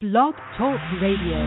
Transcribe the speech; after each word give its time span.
Blog 0.00 0.34
Talk 0.58 0.80
Radio. 1.00 1.38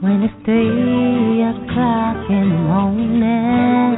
When 0.00 0.22
it's 0.22 0.34
three 0.46 1.42
o'clock 1.44 2.30
in 2.30 2.48
the 2.48 2.56
morning, 2.56 3.96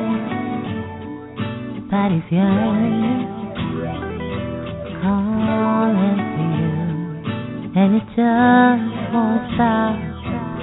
body's 1.88 2.26
yearning, 2.32 3.26
calling 5.00 6.18
for 6.34 6.48
you, 6.58 6.74
and 7.76 7.94
it 7.94 8.06
just 8.16 9.14
won't 9.14 9.54
stop 9.54 10.05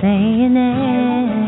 saying 0.03 0.57
it. 0.57 1.42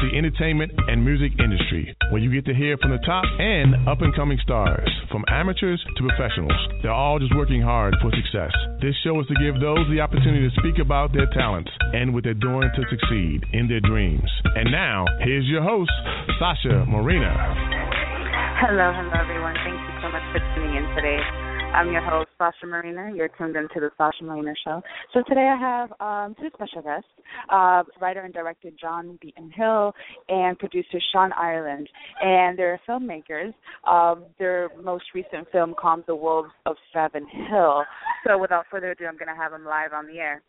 The 0.00 0.16
entertainment 0.16 0.72
and 0.88 1.04
music 1.04 1.32
industry, 1.38 1.94
where 2.10 2.20
you 2.20 2.32
get 2.32 2.44
to 2.46 2.54
hear 2.54 2.76
from 2.78 2.90
the 2.90 3.02
top 3.06 3.24
and 3.38 3.88
up 3.88 4.00
and 4.00 4.14
coming 4.14 4.38
stars, 4.42 4.88
from 5.10 5.24
amateurs 5.28 5.82
to 5.96 6.08
professionals. 6.08 6.56
They're 6.82 6.92
all 6.94 7.18
just 7.18 7.34
working 7.36 7.60
hard 7.60 7.94
for 8.00 8.10
success. 8.10 8.52
This 8.80 8.94
show 9.04 9.18
is 9.20 9.26
to 9.28 9.36
give 9.38 9.60
those 9.60 9.84
the 9.90 10.00
opportunity 10.00 10.48
to 10.48 10.54
speak 10.60 10.78
about 10.80 11.12
their 11.12 11.26
talents 11.32 11.70
and 11.92 12.14
what 12.14 12.24
they're 12.24 12.34
doing 12.34 12.70
to 12.74 12.82
succeed 12.90 13.44
in 13.52 13.68
their 13.68 13.80
dreams. 13.80 14.30
And 14.54 14.70
now, 14.70 15.04
here's 15.22 15.46
your 15.46 15.62
host, 15.62 15.92
Sasha 16.38 16.84
Marina. 16.86 17.32
Hello, 18.60 18.92
hello, 18.94 19.12
everyone. 19.18 19.54
Thank 19.66 19.76
you 19.76 19.94
so 20.00 20.08
much 20.08 20.24
for 20.32 20.40
tuning 20.54 20.76
in 20.78 20.86
today. 20.94 21.18
I'm 21.74 21.90
your 21.90 22.06
host, 22.06 22.23
Sasha 22.38 22.66
Marina. 22.66 23.12
You're 23.14 23.28
tuned 23.28 23.56
into 23.56 23.80
the 23.80 23.90
Sasha 23.96 24.24
Marina 24.24 24.52
Show. 24.64 24.82
So 25.12 25.22
today 25.28 25.52
I 25.52 25.58
have 25.58 25.92
um, 26.00 26.34
two 26.40 26.48
special 26.54 26.82
guests, 26.82 27.08
uh, 27.50 27.82
writer 28.00 28.20
and 28.20 28.32
director 28.32 28.70
John 28.80 29.18
Beaton 29.20 29.50
Hill 29.50 29.92
and 30.28 30.58
producer 30.58 30.98
Sean 31.12 31.32
Ireland. 31.32 31.88
And 32.20 32.58
they're 32.58 32.80
filmmakers. 32.88 33.54
Um, 33.86 34.24
their 34.38 34.70
most 34.82 35.04
recent 35.14 35.50
film, 35.52 35.74
Calm 35.80 36.04
the 36.06 36.16
Wolves 36.16 36.50
of 36.66 36.76
Savin 36.92 37.26
Hill. 37.50 37.84
So 38.26 38.38
without 38.38 38.66
further 38.70 38.90
ado, 38.92 39.06
I'm 39.06 39.16
going 39.16 39.28
to 39.28 39.40
have 39.40 39.52
them 39.52 39.64
live 39.64 39.92
on 39.92 40.06
the 40.06 40.18
air. 40.18 40.42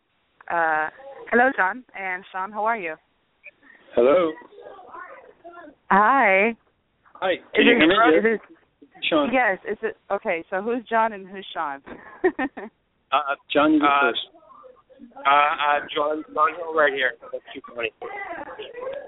Uh, 0.49 0.89
hello, 1.31 1.51
John 1.55 1.83
and 1.99 2.23
Sean. 2.31 2.51
How 2.51 2.65
are 2.65 2.77
you? 2.77 2.95
Hello. 3.95 4.31
Hi. 5.89 6.55
Hi. 7.13 7.31
Is 7.33 7.39
you 7.55 7.75
hear 7.77 7.87
me? 7.87 8.37
Is 9.05 9.11
it- 9.11 9.15
Sean. 9.15 9.33
Yes. 9.33 9.57
Is 9.69 9.77
it 9.81 9.97
okay? 10.11 10.43
So 10.49 10.61
who's 10.61 10.83
John 10.89 11.13
and 11.13 11.27
who's 11.27 11.45
Sean? 11.53 11.81
Uh, 13.11 13.35
John, 13.53 13.71
you 13.73 13.79
go 13.79 13.85
Uh, 13.85 14.01
first. 14.01 14.19
Uh, 15.25 15.29
uh, 15.29 15.79
John, 15.95 16.23
John 16.33 16.55
Hill 16.57 16.73
right 16.73 16.91
here. 16.91 17.11
That's 17.31 17.43
too 17.53 17.61
funny. 17.73 17.91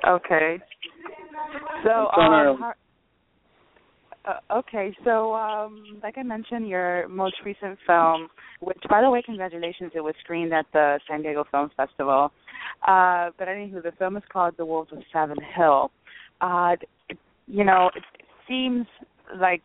okay. 0.08 0.60
So 1.84 1.90
um, 2.16 2.58
how- 2.60 2.74
uh, 4.26 4.58
okay, 4.60 4.96
so 5.04 5.34
um, 5.34 6.00
like 6.04 6.18
I 6.18 6.24
mentioned, 6.24 6.68
your 6.68 7.08
most 7.08 7.36
recent 7.46 7.78
film, 7.88 8.28
which 8.62 8.78
by 8.90 9.02
the 9.02 9.10
way, 9.10 9.22
congratulations, 9.26 9.92
it 9.96 10.02
was 10.02 10.14
screened 10.24 10.54
at 10.54 10.66
the 10.74 11.00
San 11.10 11.22
Diego 11.24 11.46
Film 11.50 11.70
Festival. 11.76 12.32
Uh, 12.88 13.32
but 13.38 13.48
anywho, 13.48 13.82
the 13.82 13.94
film 13.98 14.16
is 14.18 14.24
called 14.32 14.54
The 14.58 14.66
Wolves 14.66 14.92
of 14.92 15.00
Savin 15.12 15.38
Hill. 15.56 15.92
Uh, 16.42 16.76
you 17.48 17.64
know, 17.64 17.90
it, 17.96 18.04
it 18.20 18.26
seems 18.48 18.86
like 19.40 19.64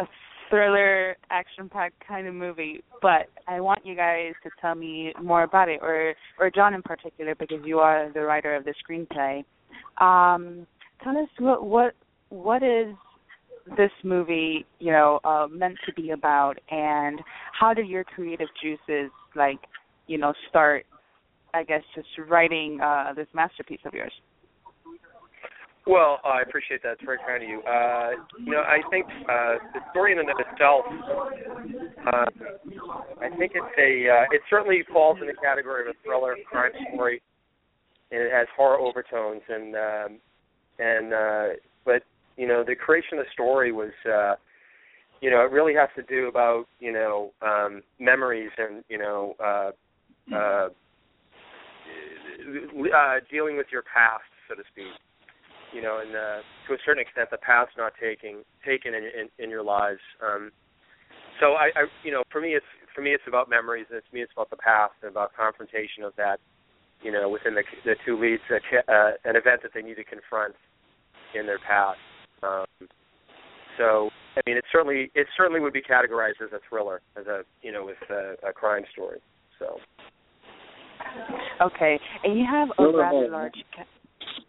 a 0.00 0.04
thriller, 0.48 1.16
action-packed 1.30 1.94
kind 2.06 2.26
of 2.26 2.34
movie, 2.34 2.82
but 3.00 3.30
I 3.46 3.60
want 3.60 3.86
you 3.86 3.94
guys 3.94 4.32
to 4.42 4.50
tell 4.60 4.74
me 4.74 5.12
more 5.22 5.44
about 5.44 5.68
it, 5.68 5.78
or 5.80 6.14
or 6.40 6.50
John 6.50 6.74
in 6.74 6.82
particular, 6.82 7.34
because 7.36 7.60
you 7.64 7.78
are 7.78 8.10
the 8.12 8.22
writer 8.22 8.56
of 8.56 8.64
the 8.64 8.74
screenplay. 8.82 9.44
Um, 10.04 10.66
tell 11.02 11.16
us 11.16 11.28
what 11.38 11.64
what 11.64 11.94
what 12.30 12.62
is 12.62 12.94
this 13.76 13.92
movie, 14.02 14.66
you 14.80 14.90
know, 14.90 15.20
uh, 15.24 15.46
meant 15.48 15.76
to 15.86 15.92
be 15.92 16.10
about, 16.10 16.54
and 16.70 17.20
how 17.58 17.72
did 17.72 17.86
your 17.86 18.04
creative 18.04 18.48
juices, 18.60 19.10
like, 19.36 19.60
you 20.08 20.18
know, 20.18 20.32
start? 20.48 20.84
I 21.52 21.64
guess 21.64 21.82
just 21.94 22.08
writing 22.28 22.80
uh, 22.80 23.12
this 23.14 23.26
masterpiece 23.34 23.80
of 23.84 23.92
yours. 23.92 24.12
Well, 25.86 26.20
I 26.24 26.42
appreciate 26.42 26.82
that. 26.82 26.92
It's 26.92 27.04
very 27.04 27.18
kind 27.26 27.42
of 27.42 27.48
you. 27.48 27.62
Uh, 27.62 28.10
you 28.38 28.52
know, 28.52 28.60
I 28.60 28.80
think 28.90 29.06
uh, 29.28 29.54
the 29.72 29.80
story 29.90 30.12
in 30.12 30.18
and 30.18 30.28
of 30.28 30.36
itself, 30.38 30.84
uh, 32.06 32.26
I 33.20 33.28
think 33.38 33.52
it's 33.54 33.74
a, 33.78 34.10
uh, 34.10 34.24
it 34.30 34.42
certainly 34.50 34.84
falls 34.92 35.18
in 35.20 35.26
the 35.26 35.34
category 35.42 35.88
of 35.88 35.94
a 35.94 35.98
thriller 36.04 36.36
crime 36.48 36.72
story, 36.92 37.22
and 38.12 38.22
it 38.22 38.30
has 38.32 38.46
horror 38.56 38.78
overtones, 38.78 39.42
and 39.48 39.74
um, 39.74 40.18
and 40.78 41.14
uh, 41.14 41.46
but 41.84 42.02
you 42.36 42.46
know, 42.46 42.62
the 42.62 42.74
creation 42.74 43.18
of 43.18 43.24
the 43.24 43.30
story 43.32 43.72
was, 43.72 43.92
uh, 44.06 44.34
you 45.20 45.30
know, 45.30 45.40
it 45.44 45.50
really 45.50 45.74
has 45.74 45.88
to 45.96 46.02
do 46.02 46.28
about 46.28 46.66
you 46.78 46.92
know 46.92 47.32
um, 47.42 47.82
memories 47.98 48.50
and 48.58 48.84
you 48.88 48.98
know. 48.98 49.34
Uh, 49.42 49.70
uh, 50.34 50.68
uh, 52.94 53.16
dealing 53.30 53.56
with 53.56 53.66
your 53.72 53.82
past. 53.82 54.22
so 54.48 54.54
to 54.54 54.62
speak. 54.72 54.86
You 55.74 55.82
know, 55.82 56.00
and 56.02 56.14
uh, 56.14 56.42
to 56.66 56.74
a 56.74 56.78
certain 56.84 57.00
extent, 57.00 57.30
the 57.30 57.38
path's 57.38 57.70
not 57.78 57.92
taking 58.00 58.42
taken 58.66 58.94
in 58.94 59.04
in, 59.04 59.26
in 59.38 59.50
your 59.50 59.62
lives. 59.62 60.00
Um, 60.18 60.50
so 61.38 61.54
I, 61.54 61.70
I, 61.76 61.86
you 62.02 62.10
know, 62.10 62.22
for 62.30 62.40
me, 62.40 62.54
it's 62.54 62.66
for 62.94 63.02
me, 63.02 63.10
it's 63.10 63.24
about 63.26 63.48
memories, 63.48 63.86
and 63.88 63.98
it's 63.98 64.12
me, 64.12 64.20
it's 64.20 64.32
about 64.32 64.50
the 64.50 64.56
past, 64.56 64.94
and 65.02 65.10
about 65.10 65.30
confrontation 65.34 66.02
of 66.02 66.12
that. 66.16 66.38
You 67.02 67.12
know, 67.12 67.28
within 67.28 67.54
the 67.54 67.62
the 67.84 67.94
two 68.04 68.20
leads, 68.20 68.42
uh, 68.50 68.56
uh, 68.92 69.12
an 69.24 69.36
event 69.36 69.62
that 69.62 69.70
they 69.74 69.82
need 69.82 69.96
to 69.96 70.04
confront 70.04 70.54
in 71.34 71.46
their 71.46 71.58
past. 71.58 71.98
Um, 72.42 72.88
so, 73.78 74.10
I 74.36 74.40
mean, 74.46 74.56
it 74.56 74.64
certainly 74.72 75.10
it 75.14 75.26
certainly 75.36 75.60
would 75.60 75.72
be 75.72 75.82
categorized 75.82 76.42
as 76.44 76.52
a 76.52 76.60
thriller, 76.68 77.00
as 77.16 77.26
a 77.26 77.42
you 77.62 77.72
know, 77.72 77.86
with 77.86 77.96
a, 78.10 78.48
a 78.48 78.52
crime 78.52 78.82
story. 78.92 79.20
So. 79.58 79.78
Okay, 81.62 81.98
and 82.24 82.38
you 82.38 82.44
have 82.50 82.68
a 82.78 82.96
rather 82.96 83.28
large. 83.30 83.54
Ca- 83.74 83.84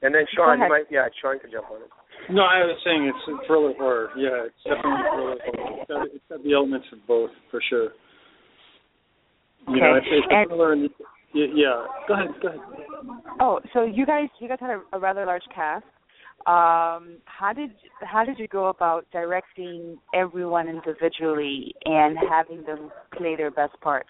and 0.02 0.14
then 0.16 0.26
Sean, 0.36 0.60
you 0.60 0.70
might 0.70 0.86
yeah, 0.90 1.08
Sean 1.22 1.40
could 1.40 1.52
jump 1.52 1.72
on 1.72 1.82
it. 1.82 1.90
No, 2.30 2.44
I 2.44 2.60
was 2.64 2.78
saying 2.86 3.10
it's 3.10 3.26
a 3.28 3.48
thriller 3.48 3.74
horror. 3.78 4.10
Yeah, 4.16 4.46
it's 4.46 4.62
definitely 4.64 5.04
thriller 5.12 5.38
horror. 5.44 5.76
It's 5.82 5.88
got, 5.88 6.08
it's 6.08 6.26
got 6.30 6.44
the 6.44 6.54
elements 6.54 6.88
of 6.94 7.00
both 7.08 7.32
for 7.50 7.62
sure. 7.70 7.90
You 9.68 9.76
okay. 9.76 9.80
know, 9.82 9.96
it's, 9.96 10.08
it's 10.10 10.28
and, 10.30 10.46
a 10.46 10.48
thriller 10.48 10.74
and 10.74 10.90
yeah, 11.34 11.46
yeah. 11.54 11.86
Go 12.08 12.14
ahead, 12.14 12.28
go 12.42 12.48
ahead. 12.50 12.60
Oh, 13.40 13.60
so 13.74 13.84
you 13.84 14.06
guys 14.06 14.28
you 14.40 14.48
guys 14.48 14.58
had 14.60 14.70
a, 14.70 14.82
a 14.94 15.00
rather 15.00 15.26
large 15.26 15.44
cast. 15.54 15.86
Um, 16.48 17.18
how 17.26 17.54
did 17.56 17.72
how 18.02 18.26
did 18.26 18.40
you 18.40 18.48
go 18.48 18.68
about 18.68 19.06
directing 19.12 19.98
everyone 20.14 20.68
individually 20.68 21.76
and 21.86 22.18
having 22.30 22.64
them 22.66 22.92
play 23.16 23.36
their 23.36 23.52
best 23.52 23.80
part? 23.82 24.06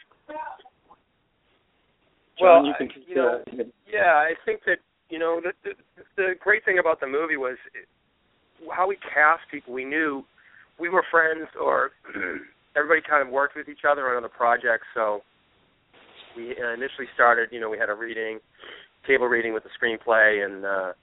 Well, 2.39 2.63
John, 2.63 2.65
you, 2.65 2.73
can, 2.77 2.89
you 3.05 3.15
know, 3.15 3.43
yeah, 3.85 4.15
I 4.15 4.31
think 4.45 4.61
that 4.65 4.77
you 5.11 5.19
know 5.19 5.41
the, 5.43 5.51
the 5.63 6.03
the 6.15 6.33
great 6.39 6.63
thing 6.65 6.79
about 6.79 6.99
the 6.99 7.07
movie 7.07 7.37
was 7.37 7.57
how 8.73 8.87
we 8.87 8.97
cast 9.13 9.41
people. 9.51 9.73
We 9.73 9.85
knew 9.85 10.23
we 10.79 10.89
were 10.89 11.03
friends, 11.11 11.47
or 11.59 11.91
everybody 12.75 13.01
kind 13.07 13.25
of 13.25 13.31
worked 13.31 13.55
with 13.55 13.67
each 13.69 13.85
other 13.89 14.09
on 14.09 14.17
other 14.17 14.29
projects. 14.29 14.87
So 14.95 15.21
we 16.35 16.51
initially 16.51 17.11
started. 17.13 17.49
You 17.51 17.59
know, 17.59 17.69
we 17.69 17.77
had 17.77 17.89
a 17.89 17.93
reading, 17.93 18.39
table 19.05 19.27
reading 19.27 19.53
with 19.53 19.63
the 19.63 19.69
screenplay, 19.75 20.45
and 20.45 20.65
uh, 20.65 20.93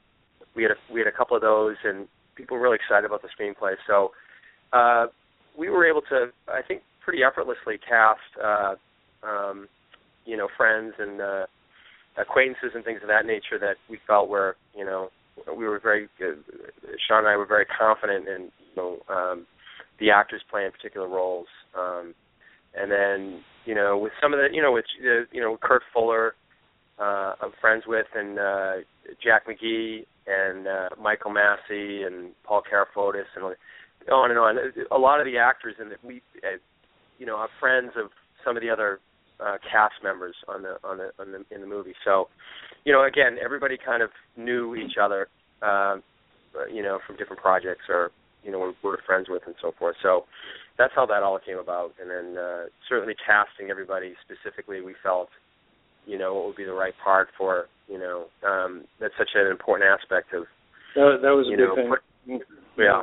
we 0.57 0.63
had 0.63 0.73
a, 0.73 0.93
we 0.93 1.01
had 1.01 1.07
a 1.07 1.17
couple 1.17 1.37
of 1.37 1.43
those, 1.43 1.77
and 1.85 2.09
people 2.35 2.57
were 2.57 2.63
really 2.63 2.79
excited 2.83 3.05
about 3.05 3.23
the 3.23 3.29
screenplay. 3.29 3.75
So 3.87 4.13
uh, 4.73 5.07
we 5.59 5.69
were 5.69 5.87
able 5.89 6.03
to, 6.09 6.29
I 6.49 6.63
think, 6.67 6.83
pretty 7.05 7.23
effortlessly 7.23 7.79
cast. 7.79 8.21
Uh, 8.43 8.75
um, 9.23 9.69
you 10.25 10.37
know, 10.37 10.49
friends 10.57 10.93
and 10.99 11.21
uh, 11.21 11.47
acquaintances 12.21 12.73
and 12.75 12.85
things 12.85 13.01
of 13.03 13.09
that 13.09 13.27
nature 13.27 13.59
that 13.61 13.77
we 13.89 13.99
felt 14.07 14.29
were, 14.29 14.57
you 14.77 14.85
know, 14.85 15.11
we 15.57 15.67
were 15.67 15.79
very, 15.79 16.09
uh, 16.21 16.35
Sean 17.07 17.21
and 17.21 17.29
I 17.29 17.37
were 17.37 17.47
very 17.47 17.67
confident 17.67 18.29
in, 18.29 18.51
you 18.59 18.77
know, 18.77 18.99
um, 19.09 19.47
the 20.01 20.11
actors 20.11 20.43
playing 20.51 20.71
particular 20.73 21.09
roles. 21.09 21.47
Um, 21.79 22.15
and 22.75 22.91
then, 22.91 23.41
you 23.65 23.75
know, 23.75 23.97
with 23.97 24.13
some 24.21 24.33
of 24.33 24.39
the, 24.39 24.49
you 24.55 24.63
know, 24.63 24.73
with, 24.73 24.85
uh, 25.03 25.25
you 25.33 25.41
know, 25.41 25.57
Kurt 25.61 25.83
Fuller, 25.93 26.35
uh, 26.99 27.35
I'm 27.41 27.53
friends 27.61 27.85
with, 27.87 28.07
and 28.15 28.39
uh, 28.39 28.73
Jack 29.23 29.47
McGee, 29.47 30.05
and 30.27 30.67
uh, 30.67 30.89
Michael 31.01 31.31
Massee, 31.31 32.03
and 32.03 32.33
Paul 32.45 32.63
Carafotes, 32.63 33.25
and 33.37 33.45
on 34.13 34.31
and 34.31 34.39
on. 34.39 34.59
A 34.91 34.99
lot 34.99 35.21
of 35.21 35.27
the 35.27 35.39
actors, 35.39 35.77
and 35.79 35.91
we, 36.03 36.23
uh, 36.43 36.59
you 37.19 37.27
know, 37.27 37.37
are 37.37 37.49
friends 37.61 37.93
of 37.97 38.11
some 38.45 38.57
of 38.57 38.63
the 38.63 38.71
other 38.71 39.01
uh, 39.41 39.59
cast 39.71 39.95
members 40.03 40.35
on 40.49 40.63
the 40.63 40.77
on 40.85 40.99
the 40.99 41.11
on 41.19 41.33
the 41.33 41.55
in 41.55 41.61
the 41.61 41.67
movie. 41.67 41.95
So, 42.05 42.29
you 42.85 42.93
know, 42.93 43.05
again, 43.05 43.37
everybody 43.43 43.77
kind 43.79 44.03
of 44.03 44.11
knew 44.37 44.75
each 44.75 44.97
other, 45.01 45.29
uh, 45.63 45.97
you 46.73 46.83
know, 46.83 46.99
from 47.07 47.17
different 47.17 47.43
projects 47.43 47.85
or 47.89 48.11
you 48.45 48.51
know 48.51 48.73
we're 48.83 49.03
friends 49.07 49.27
with 49.29 49.43
and 49.47 49.55
so 49.61 49.73
forth. 49.79 49.97
So 50.03 50.25
that's 50.77 50.93
how 50.95 51.07
that 51.07 51.23
all 51.23 51.39
came 51.45 51.59
about. 51.59 51.93
And 52.01 52.11
then 52.11 52.43
uh, 52.43 52.65
certainly 52.89 53.15
casting 53.25 53.71
everybody 53.71 54.15
specifically, 54.25 54.81
we 54.81 54.95
felt, 55.03 55.29
you 56.07 56.19
know, 56.19 56.35
what 56.35 56.47
would 56.47 56.57
be 56.57 56.65
the 56.65 56.73
right 56.73 56.95
part 57.03 57.29
for 57.37 57.67
you 57.89 57.99
know 57.99 58.27
um, 58.47 58.85
that's 59.01 59.15
such 59.19 59.31
an 59.35 59.51
important 59.51 59.89
aspect 59.89 60.33
of 60.35 60.45
that, 60.95 61.19
that 61.23 61.31
was 61.31 61.47
a 61.47 61.51
big 61.51 61.59
know, 61.59 61.75
thing. 61.75 61.91
Put, 61.91 62.83
yeah. 62.83 63.03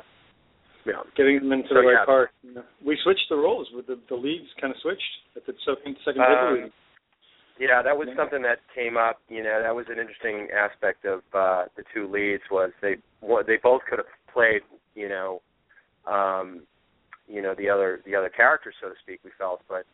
Yeah. 0.85 1.01
Getting 1.17 1.39
them 1.39 1.51
into 1.51 1.69
So, 1.69 1.75
the 1.75 1.81
right 1.81 2.05
yeah. 2.07 2.25
You 2.43 2.55
know. 2.55 2.63
We 2.85 2.97
switched 3.03 3.25
the 3.29 3.35
roles 3.35 3.67
with 3.73 3.87
the 3.87 3.99
the 4.07 4.15
leads 4.15 4.47
kind 4.61 4.73
of 4.73 4.79
switched 4.81 5.01
at 5.35 5.45
the 5.45 5.53
second 5.65 5.97
second 6.05 6.21
Um. 6.21 6.71
Yeah, 7.57 7.81
that 7.81 7.97
was 7.97 8.07
Yeah. 8.09 8.15
something 8.15 8.41
that 8.43 8.59
came 8.73 8.97
up. 8.97 9.21
You 9.29 9.41
know, 9.41 9.61
that 9.61 9.73
was 9.73 9.87
an 9.89 9.97
interesting 9.97 10.51
aspect 10.51 11.05
of 11.05 11.23
uh, 11.33 11.65
the 11.75 11.83
two 11.93 12.07
leads 12.07 12.43
was 12.51 12.71
they 12.81 12.97
they 13.47 13.57
both 13.57 13.81
could 13.89 13.99
have 13.99 14.11
played. 14.31 14.61
You 14.93 15.09
know, 15.09 15.41
um, 16.05 16.61
you 17.27 17.41
know 17.41 17.55
the 17.55 17.69
other 17.69 18.01
the 18.05 18.15
other 18.15 18.29
characters, 18.29 18.75
so 18.81 18.89
to 18.89 18.95
speak. 19.01 19.21
We 19.23 19.31
felt, 19.37 19.61
but 19.67 19.85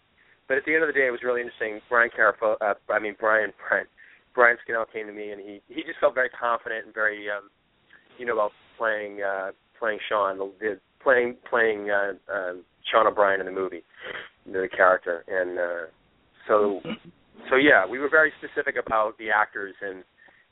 but 0.47 0.57
at 0.57 0.65
the 0.65 0.73
end 0.73 0.83
of 0.83 0.87
the 0.87 0.93
day, 0.93 1.07
it 1.07 1.11
was 1.11 1.23
really 1.23 1.41
interesting. 1.41 1.79
Brian 1.87 2.09
Carafo, 2.09 2.55
uh, 2.59 2.73
I 2.89 2.99
mean 2.99 3.15
Brian 3.19 3.53
Brian 3.69 3.85
Brian 4.33 4.57
Scannell 4.63 4.85
came 4.91 5.07
to 5.07 5.13
me 5.13 5.31
and 5.31 5.39
he 5.41 5.61
he 5.69 5.83
just 5.83 5.99
felt 5.99 6.15
very 6.15 6.29
confident 6.29 6.85
and 6.85 6.93
very 6.93 7.29
um, 7.29 7.49
you 8.17 8.25
know 8.25 8.33
about 8.33 8.51
playing 8.77 9.21
uh, 9.21 9.51
playing 9.81 9.99
Sean, 10.07 10.37
the, 10.37 10.79
playing 11.01 11.35
playing 11.49 11.89
uh, 11.89 12.13
uh, 12.31 12.53
Sean 12.89 13.07
O'Brien 13.07 13.39
in 13.39 13.47
the 13.47 13.51
movie, 13.51 13.81
the 14.45 14.69
character, 14.75 15.25
and 15.27 15.57
uh, 15.57 15.89
so 16.47 16.79
so 17.49 17.55
yeah, 17.55 17.85
we 17.89 17.97
were 17.99 18.09
very 18.09 18.31
specific 18.37 18.75
about 18.77 19.17
the 19.17 19.29
actors 19.29 19.73
and 19.81 20.03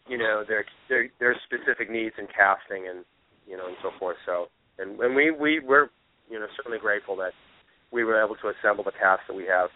you 0.07 0.17
know 0.17 0.43
their 0.47 0.65
their 0.89 1.09
their 1.19 1.35
specific 1.45 1.89
needs 1.89 2.15
in 2.17 2.25
casting 2.27 2.89
and 2.89 3.05
you 3.47 3.55
know 3.55 3.67
and 3.67 3.77
so 3.83 3.91
forth. 3.99 4.17
So 4.25 4.47
and 4.79 4.99
and 4.99 5.15
we 5.15 5.31
we 5.31 5.59
were 5.59 5.91
you 6.29 6.39
know 6.39 6.47
certainly 6.57 6.79
grateful 6.79 7.15
that 7.17 7.33
we 7.91 8.03
were 8.03 8.23
able 8.23 8.35
to 8.35 8.49
assemble 8.49 8.83
the 8.83 8.91
cast 8.91 9.21
that 9.27 9.35
we 9.35 9.45
have. 9.45 9.69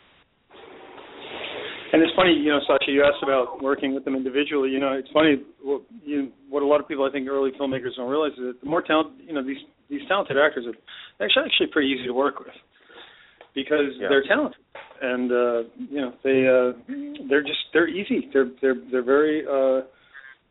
And 1.93 2.01
it's 2.01 2.11
funny, 2.15 2.33
you 2.33 2.49
know, 2.49 2.59
Sasha, 2.65 2.89
you 2.89 3.03
asked 3.03 3.21
about 3.21 3.61
working 3.61 3.93
with 3.93 4.03
them 4.03 4.15
individually. 4.15 4.69
You 4.71 4.79
know, 4.79 4.93
it's 4.93 5.09
funny 5.13 5.37
what 5.61 5.83
you 6.03 6.31
what 6.49 6.63
a 6.63 6.65
lot 6.65 6.81
of 6.81 6.87
people 6.87 7.05
I 7.05 7.11
think 7.11 7.29
early 7.29 7.51
filmmakers 7.51 7.95
don't 7.95 8.09
realize 8.09 8.33
is 8.33 8.39
that 8.49 8.61
the 8.63 8.69
more 8.69 8.81
talent, 8.81 9.13
you 9.21 9.31
know, 9.33 9.45
these 9.45 9.61
these 9.89 10.01
talented 10.07 10.35
actors 10.37 10.65
are 10.65 11.23
actually 11.23 11.43
actually 11.45 11.67
pretty 11.71 11.89
easy 11.89 12.05
to 12.07 12.13
work 12.13 12.39
with 12.39 12.55
because 13.53 13.93
Yeah. 13.99 14.09
they're 14.09 14.23
talented 14.23 14.57
and 15.01 15.31
uh 15.31 15.59
you 15.77 16.01
know 16.01 16.13
they 16.23 16.47
uh 16.47 16.73
they're 17.29 17.43
just 17.43 17.59
they're 17.73 17.87
easy 17.87 18.29
they're 18.33 18.49
they're 18.61 18.75
they're 18.91 19.03
very 19.03 19.45
uh 19.45 19.85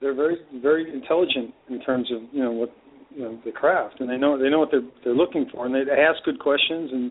they're 0.01 0.15
very 0.15 0.37
very 0.61 0.93
intelligent 0.93 1.53
in 1.71 1.81
terms 1.81 2.11
of 2.13 2.23
you 2.33 2.43
know 2.45 2.53
what 2.53 2.71
you 3.11 3.23
know 3.23 3.39
the 3.45 3.51
craft 3.51 4.01
and 4.01 4.09
they 4.09 4.17
know 4.17 4.39
they 4.39 4.51
know 4.51 4.61
what 4.61 4.71
they're 4.71 4.87
they're 5.05 5.15
looking 5.15 5.47
for 5.51 5.67
and 5.67 5.75
they, 5.75 5.85
they 5.85 6.01
ask 6.01 6.23
good 6.25 6.39
questions 6.39 6.91
and 6.93 7.11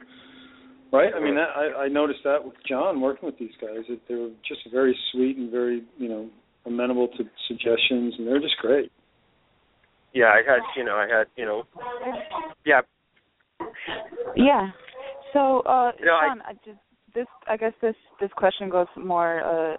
right 0.92 1.14
i 1.16 1.20
mean 1.20 1.36
that, 1.36 1.50
i 1.56 1.86
i 1.86 1.88
noticed 1.88 2.20
that 2.24 2.44
with 2.44 2.56
john 2.68 3.00
working 3.02 3.26
with 3.26 3.38
these 3.40 3.56
guys 3.60 3.84
that 3.90 4.00
they 4.08 4.16
were 4.16 4.30
just 4.48 4.62
very 4.72 4.96
sweet 5.12 5.38
and 5.38 5.52
very 5.52 5.84
you 5.98 6.10
know 6.10 6.30
amenable 6.66 7.08
to 7.08 7.24
suggestions 7.48 8.14
and 8.18 8.28
they're 8.28 8.40
just 8.40 8.58
great 8.62 8.92
Yeah, 10.14 10.26
I 10.26 10.42
had 10.46 10.62
you 10.76 10.84
know 10.84 10.96
I 10.96 11.08
had 11.08 11.28
you 11.38 11.46
know 11.46 11.64
yeah 12.66 12.82
Yeah. 14.36 14.72
So, 15.34 15.62
uh, 15.62 15.92
You 16.00 16.06
know, 16.06 16.16
I- 16.16 16.50
I 16.50 16.54
just 16.66 16.80
this 17.14 17.28
I 17.48 17.58
guess 17.58 17.74
this 17.82 17.96
this 18.20 18.30
question 18.36 18.70
goes 18.70 18.88
more 18.96 19.42
uh 19.42 19.78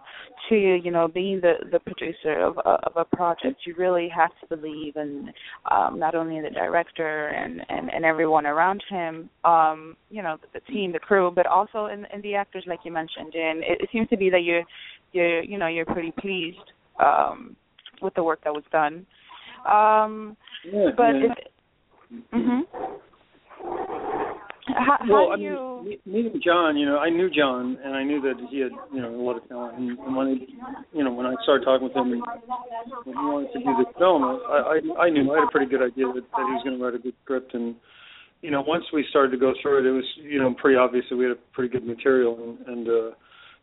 to 0.49 0.55
you. 0.55 0.75
You 0.75 0.91
know, 0.91 1.09
being 1.09 1.41
the 1.41 1.55
the 1.71 1.79
producer 1.81 2.41
of 2.41 2.59
a, 2.59 2.71
of 2.87 2.97
a 2.97 3.17
project, 3.17 3.61
you 3.67 3.75
really 3.77 4.09
have 4.09 4.31
to 4.41 4.57
believe 4.57 4.97
in 4.97 5.33
um, 5.71 5.99
not 5.99 6.15
only 6.15 6.41
the 6.41 6.51
director 6.51 7.29
and 7.29 7.63
and 7.69 7.91
and 7.93 8.05
everyone 8.05 8.47
around 8.47 8.83
him, 8.89 9.31
um, 9.45 9.97
you 10.11 10.23
know, 10.23 10.37
the, 10.41 10.61
the 10.61 10.73
team, 10.73 10.93
the 10.93 10.99
crew, 10.99 11.31
but 11.35 11.47
also 11.47 11.87
in 11.87 12.07
in 12.13 12.21
the 12.23 12.35
actors, 12.35 12.65
like 12.67 12.81
you 12.85 12.93
mentioned. 12.93 13.35
And 13.35 13.63
it, 13.63 13.81
it 13.83 13.89
seems 13.93 14.09
to 14.09 14.17
be 14.17 14.31
that 14.31 14.43
you're 14.43 14.65
you're 15.13 15.43
you 15.43 15.59
know 15.59 15.69
you're 15.69 15.87
pretty 15.87 16.13
pleased 16.19 16.59
um 17.05 17.57
with 18.01 18.15
the 18.15 18.23
work 18.23 18.41
that 18.45 18.53
was 18.53 18.65
done. 18.73 19.07
Um, 19.67 20.37
yeah 20.65 20.91
but 20.97 21.13
yeah. 21.13 21.35
mhm. 22.35 22.63
How, 24.67 24.99
well, 25.11 25.27
how 25.27 25.33
I 25.33 25.37
do 25.37 25.43
mean, 25.43 25.53
you? 25.53 25.99
me- 26.07 26.23
meeting 26.23 26.41
John, 26.45 26.77
you 26.77 26.87
know, 26.87 26.99
I 26.99 27.11
knew 27.11 27.29
John, 27.29 27.77
and 27.83 27.97
I 27.97 28.05
knew 28.05 28.21
that 28.23 28.35
he 28.49 28.61
had, 28.61 28.71
you 28.95 29.03
know, 29.03 29.11
a 29.11 29.19
lot 29.19 29.37
of 29.37 29.49
talent. 29.49 29.77
And, 29.77 30.17
when, 30.17 30.39
he, 30.39 30.55
you 30.97 31.03
know, 31.03 31.13
when 31.13 31.27
I 31.27 31.35
started 31.43 31.65
talking 31.65 31.89
with 31.89 31.97
him, 31.97 32.13
and 32.13 32.23
when 33.03 33.17
he 33.17 33.25
wanted 33.27 33.53
to 33.55 33.59
do 33.59 33.75
this 33.83 33.93
film, 33.99 34.23
I, 34.23 34.79
I, 34.79 35.07
I 35.07 35.11
knew 35.11 35.33
I 35.33 35.41
had 35.41 35.49
a 35.49 35.51
pretty 35.51 35.67
good 35.67 35.83
idea 35.83 36.07
that, 36.07 36.23
that 36.23 36.47
he 36.47 36.53
was 36.55 36.63
going 36.63 36.79
to 36.79 36.85
write 36.85 36.95
a 36.95 37.03
good 37.03 37.15
script. 37.25 37.55
And, 37.55 37.75
you 38.41 38.53
know, 38.53 38.63
once 38.63 38.85
we 38.93 39.05
started 39.11 39.33
to 39.33 39.37
go 39.37 39.53
through 39.61 39.81
it, 39.83 39.87
it 39.87 39.91
was, 39.91 40.07
you 40.23 40.39
know, 40.39 40.55
pretty 40.55 40.77
obvious 40.77 41.05
that 41.11 41.17
we 41.17 41.25
had 41.25 41.33
a 41.33 41.41
pretty 41.53 41.71
good 41.73 41.85
material, 41.85 42.39
and, 42.39 42.67
and 42.69 42.89
uh, 42.89 43.11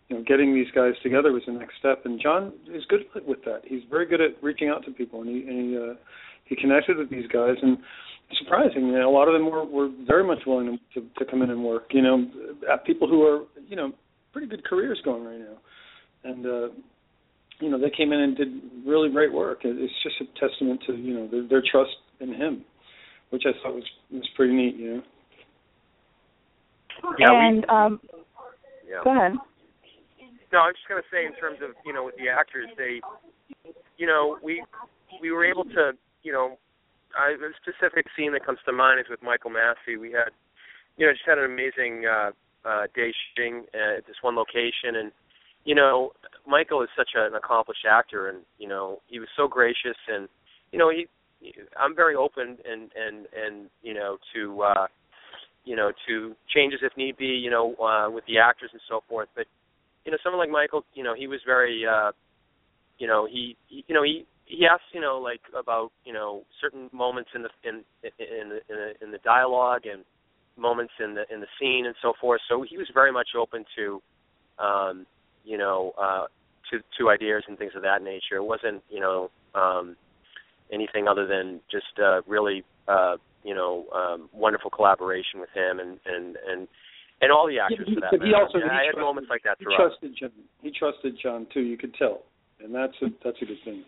you 0.09 0.17
know, 0.17 0.23
getting 0.27 0.53
these 0.53 0.71
guys 0.75 0.93
together 1.01 1.31
was 1.31 1.43
the 1.47 1.53
next 1.53 1.75
step. 1.79 2.03
And 2.03 2.19
John 2.19 2.51
is 2.75 2.83
good 2.89 3.05
with 3.25 3.39
that. 3.45 3.61
He's 3.63 3.83
very 3.89 4.05
good 4.05 4.19
at 4.19 4.35
reaching 4.43 4.67
out 4.67 4.83
to 4.83 4.91
people, 4.91 5.21
and 5.21 5.29
he, 5.29 5.47
and 5.47 5.69
he, 5.69 5.77
uh, 5.77 5.93
he 6.43 6.55
connected 6.57 6.97
with 6.97 7.09
these 7.09 7.27
guys, 7.31 7.55
and 7.61 7.77
surprising. 8.37 8.87
You 8.87 8.99
know, 8.99 9.09
a 9.09 9.15
lot 9.15 9.27
of 9.27 9.33
them 9.33 9.49
were 9.49 9.65
were 9.65 9.89
very 10.05 10.23
much 10.23 10.39
willing 10.45 10.77
to, 10.93 11.01
to 11.01 11.07
to 11.17 11.25
come 11.29 11.41
in 11.41 11.49
and 11.49 11.63
work. 11.63 11.87
You 11.91 12.01
know, 12.01 12.25
at 12.71 12.85
people 12.85 13.07
who 13.07 13.23
are 13.23 13.45
you 13.67 13.75
know 13.75 13.91
pretty 14.31 14.47
good 14.47 14.63
careers 14.63 15.01
going 15.03 15.23
right 15.23 15.39
now, 15.39 15.57
and 16.23 16.45
uh, 16.45 16.67
you 17.59 17.69
know, 17.69 17.79
they 17.79 17.89
came 17.95 18.13
in 18.13 18.19
and 18.21 18.37
did 18.37 18.47
really 18.85 19.09
great 19.09 19.33
work. 19.33 19.59
It's 19.63 19.93
just 20.03 20.15
a 20.21 20.25
testament 20.39 20.81
to 20.87 20.95
you 20.95 21.13
know 21.13 21.27
their, 21.29 21.47
their 21.47 21.63
trust 21.69 21.91
in 22.19 22.33
him, 22.33 22.63
which 23.31 23.43
I 23.45 23.51
thought 23.61 23.75
was 23.75 23.83
was 24.11 24.27
pretty 24.35 24.53
neat. 24.53 24.75
You 24.75 24.95
know. 24.95 25.01
Yeah, 27.17 27.51
we- 27.51 27.63
um, 27.65 27.99
Yeah. 28.89 29.01
go 29.03 29.11
ahead. 29.11 29.33
No, 30.51 30.59
I 30.59 30.67
was 30.67 30.75
just 30.75 30.87
gonna 30.89 31.01
say 31.11 31.25
in 31.25 31.33
terms 31.35 31.59
of 31.61 31.75
you 31.85 31.93
know 31.93 32.03
with 32.03 32.15
the 32.17 32.29
actors, 32.29 32.69
they, 32.77 33.01
you 33.97 34.07
know, 34.07 34.37
we 34.41 34.63
we 35.21 35.31
were 35.31 35.45
able 35.45 35.63
to, 35.65 35.91
you 36.23 36.31
know, 36.31 36.57
I, 37.17 37.31
a 37.31 37.51
specific 37.61 38.05
scene 38.15 38.33
that 38.33 38.45
comes 38.45 38.59
to 38.65 38.73
mind 38.73 38.99
is 38.99 39.07
with 39.09 39.23
Michael 39.23 39.51
Massee. 39.51 39.97
We 39.97 40.11
had, 40.11 40.31
you 40.97 41.05
know, 41.05 41.13
just 41.13 41.25
had 41.25 41.37
an 41.37 41.45
amazing 41.45 42.05
uh, 42.05 42.31
uh, 42.67 42.87
day 42.95 43.13
shooting 43.35 43.65
at 43.73 44.05
this 44.07 44.17
one 44.21 44.35
location, 44.35 44.95
and 44.95 45.11
you 45.65 45.75
know, 45.75 46.11
Michael 46.47 46.81
is 46.83 46.89
such 46.97 47.09
an 47.15 47.35
accomplished 47.35 47.85
actor, 47.89 48.29
and 48.29 48.39
you 48.57 48.67
know, 48.67 48.99
he 49.07 49.19
was 49.19 49.29
so 49.35 49.47
gracious, 49.47 49.97
and 50.07 50.27
you 50.71 50.79
know, 50.79 50.89
he, 50.89 51.07
I'm 51.79 51.95
very 51.95 52.15
open 52.15 52.57
and 52.69 52.91
and 52.95 53.27
and 53.35 53.69
you 53.81 53.93
know 53.93 54.17
to. 54.33 54.61
uh 54.63 54.87
you 55.65 55.75
know, 55.75 55.91
to 56.07 56.35
changes 56.55 56.79
if 56.81 56.95
need 56.97 57.17
be, 57.17 57.25
you 57.25 57.51
know, 57.51 57.75
uh, 57.75 58.09
with 58.09 58.23
the 58.25 58.39
actors 58.39 58.69
and 58.71 58.81
so 58.89 59.03
forth. 59.07 59.27
But 59.35 59.45
you 60.05 60.11
know, 60.11 60.17
someone 60.23 60.39
like 60.39 60.49
Michael, 60.49 60.83
you 60.95 61.03
know, 61.03 61.13
he 61.13 61.27
was 61.27 61.41
very, 61.45 61.83
uh, 61.85 62.11
you 62.97 63.05
know, 63.05 63.27
he, 63.29 63.55
he, 63.67 63.83
you 63.87 63.93
know, 63.93 64.01
he 64.01 64.25
he 64.49 64.65
asked, 64.65 64.89
you 64.93 64.99
know, 64.99 65.19
like 65.19 65.41
about, 65.57 65.91
you 66.03 66.11
know, 66.11 66.41
certain 66.59 66.89
moments 66.91 67.29
in 67.35 67.43
the 67.43 67.49
in 67.63 67.83
in 68.03 68.49
the 68.49 68.55
in 68.67 68.75
the, 68.75 69.03
in 69.05 69.11
the 69.11 69.19
dialogue 69.19 69.85
and 69.85 70.03
moments 70.57 70.93
in 70.99 71.13
the 71.13 71.23
in 71.33 71.39
the 71.39 71.47
scene 71.59 71.85
and 71.85 71.95
so 72.01 72.13
forth. 72.19 72.41
So 72.49 72.65
he 72.67 72.77
was 72.77 72.87
very 72.93 73.11
much 73.11 73.29
open 73.37 73.63
to, 73.77 74.01
um, 74.57 75.05
you 75.45 75.57
know, 75.57 75.93
uh, 76.01 76.25
to 76.71 76.79
to 76.97 77.09
ideas 77.11 77.43
and 77.47 77.57
things 77.57 77.73
of 77.75 77.83
that 77.83 78.01
nature. 78.01 78.37
It 78.37 78.43
wasn't, 78.43 78.81
you 78.89 78.99
know, 78.99 79.29
um, 79.53 79.95
anything 80.73 81.07
other 81.07 81.27
than 81.27 81.61
just 81.71 81.99
uh, 82.03 82.21
really, 82.27 82.63
uh, 82.87 83.17
you 83.43 83.53
know, 83.53 83.85
um, 83.93 84.29
wonderful 84.33 84.71
collaboration 84.71 85.39
with 85.39 85.49
him 85.53 85.79
and 85.79 85.99
and 86.07 86.37
and 86.49 86.67
and 87.21 87.31
all 87.31 87.47
the 87.47 87.59
actors 87.59 87.85
Yeah, 87.87 87.93
for 87.93 88.01
that 88.01 88.11
but 88.17 88.27
he 88.27 88.33
also- 88.33 88.57
he 88.57 88.63
I 88.63 88.85
had 88.85 88.97
moments 88.97 89.29
like 89.29 89.43
that 89.43 89.57
He 89.59 89.65
trusted 89.65 90.15
John. 90.17 90.31
He 90.63 90.71
trusted 90.71 91.19
John 91.21 91.45
too. 91.53 91.61
You 91.61 91.77
could 91.77 91.93
tell, 91.93 92.23
and 92.63 92.73
that's 92.73 92.97
a 93.03 93.07
that's 93.23 93.37
a 93.43 93.45
good 93.45 93.61
thing. 93.63 93.83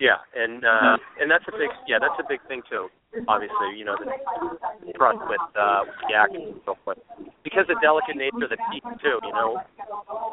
Yeah, 0.00 0.18
and 0.34 0.64
uh 0.64 0.96
and 1.20 1.30
that's 1.30 1.44
a 1.46 1.52
big 1.52 1.70
yeah, 1.86 1.98
that's 2.02 2.18
a 2.18 2.26
big 2.28 2.40
thing 2.48 2.62
too. 2.68 2.88
Obviously, 3.28 3.78
you 3.78 3.84
know, 3.84 3.94
the 3.94 4.92
trust 4.98 5.22
with 5.30 5.40
uh 5.54 5.86
with 5.86 5.98
the 6.10 6.14
actors 6.18 6.42
and 6.50 6.60
so 6.66 6.74
forth. 6.84 6.98
Because 7.46 7.62
the 7.70 7.78
delicate 7.80 8.16
nature 8.18 8.42
of 8.42 8.50
the 8.50 8.58
piece 8.74 8.82
too, 8.98 9.22
you 9.22 9.32
know, 9.32 9.54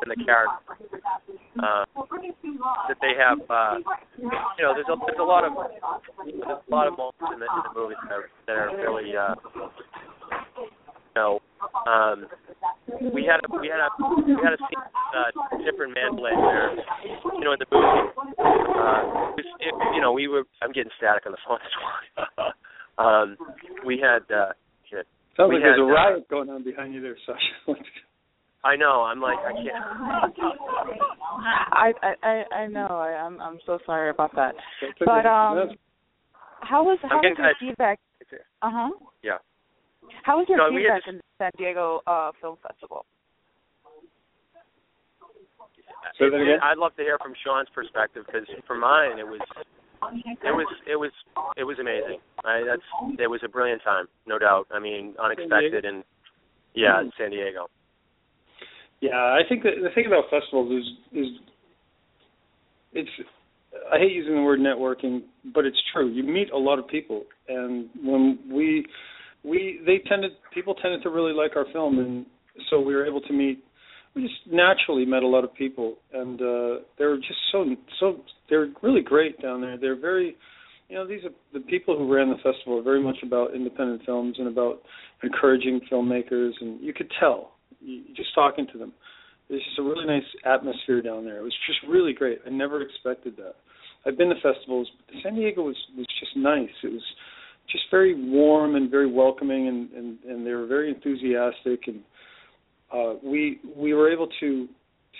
and 0.02 0.10
the 0.10 0.18
character. 0.26 0.82
Uh 1.62 1.86
that 2.90 2.98
they 3.06 3.14
have 3.14 3.38
uh 3.54 3.78
you 4.18 4.64
know, 4.66 4.74
there's 4.74 4.90
a 4.90 4.98
there's 5.06 5.22
a 5.22 5.24
lot 5.24 5.46
of 5.46 5.54
you 6.26 6.42
know, 6.42 6.58
there's 6.58 6.66
a 6.66 6.74
lot 6.74 6.88
of 6.90 6.98
moments 6.98 7.22
in 7.30 7.38
the 7.38 7.46
in 7.46 7.62
the 7.62 7.74
movie 7.78 7.96
that 8.02 8.18
are 8.18 8.30
that 8.50 8.58
are 8.58 8.70
really 8.82 9.14
uh 9.16 9.36
you 10.42 11.16
know, 11.16 11.40
um 11.88 12.28
we 13.14 13.24
had 13.26 13.40
a 13.44 13.60
we 13.60 13.68
had 13.68 13.80
a 13.80 13.90
we 14.26 14.34
had 14.44 14.54
a 14.54 14.58
scene 14.58 14.82
uh 15.16 15.32
Tiprin 15.64 15.94
Mandalay 15.94 16.36
where 16.36 16.76
you 17.38 17.44
know 17.44 17.54
in 17.54 17.60
the 17.60 17.66
movie 17.72 18.12
uh 18.40 19.34
it, 19.38 19.46
it, 19.60 19.74
you 19.96 20.02
know 20.02 20.12
we 20.12 20.28
were 20.28 20.44
I'm 20.62 20.72
getting 20.72 20.92
static 20.98 21.26
on 21.26 21.32
the 21.34 21.38
phone 21.48 21.60
that's 22.18 22.30
why 22.38 22.52
um 22.98 23.38
we 23.86 24.00
had 24.00 24.24
uh 24.34 24.54
shit. 24.90 25.08
Sounds 25.38 25.50
We 25.50 25.56
like 25.56 25.64
there's 25.64 25.80
had, 25.80 25.84
a 25.84 25.88
uh, 25.88 25.94
riot 25.94 26.28
going 26.30 26.50
on 26.50 26.64
behind 26.64 26.94
you 26.94 27.02
there, 27.02 27.16
Sasha. 27.26 27.80
I 28.64 28.76
know 28.76 29.04
I'm 29.04 29.20
like 29.22 29.40
I 29.40 29.54
can't 29.54 29.76
I 31.72 31.94
I 32.04 32.14
I 32.22 32.56
I 32.56 32.68
know. 32.68 32.88
I, 32.88 33.14
I'm 33.26 33.40
I'm 33.42 33.60
so 33.66 33.80
sorry 33.86 34.10
about 34.10 34.36
that. 34.36 34.54
Okay. 34.84 35.06
But 35.06 35.26
um, 35.26 35.70
how 36.62 36.84
was 36.84 37.00
how 37.04 37.18
was 37.22 37.36
your 37.38 37.54
feedback? 37.60 38.00
Uh 38.62 38.70
huh. 38.72 38.90
yeah 39.24 39.38
How 40.24 40.38
was 40.38 40.46
your 40.48 40.58
No, 40.58 40.70
feedback 40.70 41.02
in 41.08 41.18
the 41.18 41.24
San 41.42 41.50
Diego 41.58 42.02
uh, 42.06 42.32
Film 42.40 42.58
Festival? 42.62 43.04
Say 46.20 46.30
that 46.30 46.36
again? 46.36 46.60
I'd 46.62 46.78
love 46.78 46.96
to 46.98 47.02
hear 47.02 47.18
from 47.18 47.34
Sean's 47.44 47.70
perspective 47.74 48.26
because 48.28 48.48
for 48.68 48.78
mine 48.78 49.18
it 49.18 49.26
was 49.26 49.42
it 50.44 50.54
was 50.54 50.68
it 50.86 50.96
was 50.96 51.12
it 51.58 51.64
was 51.64 51.78
amazing. 51.80 52.20
I 52.46 52.62
that's 52.66 53.18
it 53.20 53.28
was 53.28 53.42
a 53.44 53.50
brilliant 53.50 53.82
time, 53.84 54.06
no 54.28 54.38
doubt. 54.38 54.68
I 54.72 54.80
mean, 54.80 55.16
unexpected 55.22 55.86
and 55.86 56.04
yeah, 56.76 57.02
in 57.02 57.12
San 57.18 57.32
Diego. 57.32 57.68
Yeah, 59.00 59.18
I 59.18 59.42
think 59.50 59.64
that 59.64 59.82
the 59.82 59.90
thing 59.96 60.06
about 60.06 60.26
festivals 60.30 60.72
is 60.72 61.18
is 61.18 61.28
it's 62.94 63.10
I 63.92 63.98
hate 63.98 64.12
using 64.12 64.36
the 64.36 64.42
word 64.42 64.60
networking, 64.60 65.24
but 65.54 65.66
it's 65.66 65.82
true. 65.92 66.12
You 66.12 66.24
meet 66.24 66.52
a 66.52 66.58
lot 66.58 66.78
of 66.78 66.88
people, 66.88 67.24
and 67.48 67.90
when 68.04 68.40
we 68.52 68.86
we 69.44 69.82
they 69.86 70.00
tended 70.08 70.32
people 70.54 70.76
tended 70.76 71.02
to 71.04 71.10
really 71.10 71.34
like 71.34 71.56
our 71.56 71.66
film, 71.74 72.00
and 72.00 72.26
so 72.70 72.80
we 72.80 72.96
were 72.96 73.06
able 73.06 73.22
to 73.22 73.34
meet. 73.34 73.64
We 74.16 74.24
just 74.24 74.52
naturally 74.52 75.06
met 75.06 75.24
a 75.24 75.28
lot 75.28 75.44
of 75.44 75.54
people, 75.54 75.96
and 76.14 76.42
uh, 76.42 76.84
they 77.00 77.06
were 77.06 77.18
just 77.18 77.40
so 77.52 77.66
so 78.00 78.20
they're 78.50 78.70
really 78.82 79.02
great 79.02 79.42
down 79.42 79.62
there. 79.62 79.78
They're 79.78 80.00
very 80.00 80.36
you 80.90 80.96
know 80.96 81.08
these 81.08 81.24
are 81.24 81.32
the 81.54 81.66
people 81.66 81.98
who 81.98 82.14
ran 82.14 82.30
the 82.30 82.36
festival 82.36 82.80
are 82.80 82.84
very 82.84 83.02
much 83.02 83.18
about 83.24 83.56
independent 83.56 84.02
films 84.06 84.36
and 84.38 84.48
about 84.48 84.82
encouraging 85.24 85.82
filmmakers, 85.92 86.52
and 86.60 86.82
you 86.82 86.94
could 86.94 87.12
tell 87.20 87.54
you, 87.80 88.04
just 88.16 88.34
talking 88.36 88.68
to 88.74 88.78
them. 88.78 88.94
There's 89.50 89.64
just 89.64 89.80
a 89.80 89.84
really 89.84 90.06
nice 90.06 90.24
atmosphere 90.46 91.02
down 91.02 91.26
there. 91.26 91.38
It 91.38 91.44
was 91.44 91.56
just 91.68 91.80
really 91.90 92.14
great. 92.14 92.40
I 92.46 92.50
never 92.50 92.82
expected 92.82 93.36
that. 93.38 93.56
I've 94.06 94.18
been 94.18 94.30
to 94.30 94.36
festivals, 94.36 94.90
but 95.06 95.16
San 95.24 95.36
Diego 95.36 95.64
was 95.64 95.76
was 95.98 96.08
just 96.20 96.36
nice. 96.36 96.70
It 96.84 96.92
was 96.92 97.04
just 97.72 97.86
very 97.90 98.14
warm 98.14 98.76
and 98.76 98.90
very 98.90 99.12
welcoming, 99.12 99.68
and 99.68 99.92
and 99.92 100.18
and 100.24 100.46
they 100.46 100.52
were 100.52 100.68
very 100.68 100.90
enthusiastic, 100.90 101.88
and 101.88 102.02
uh, 102.94 103.14
we 103.24 103.60
we 103.76 103.94
were 103.94 104.12
able 104.12 104.28
to 104.40 104.68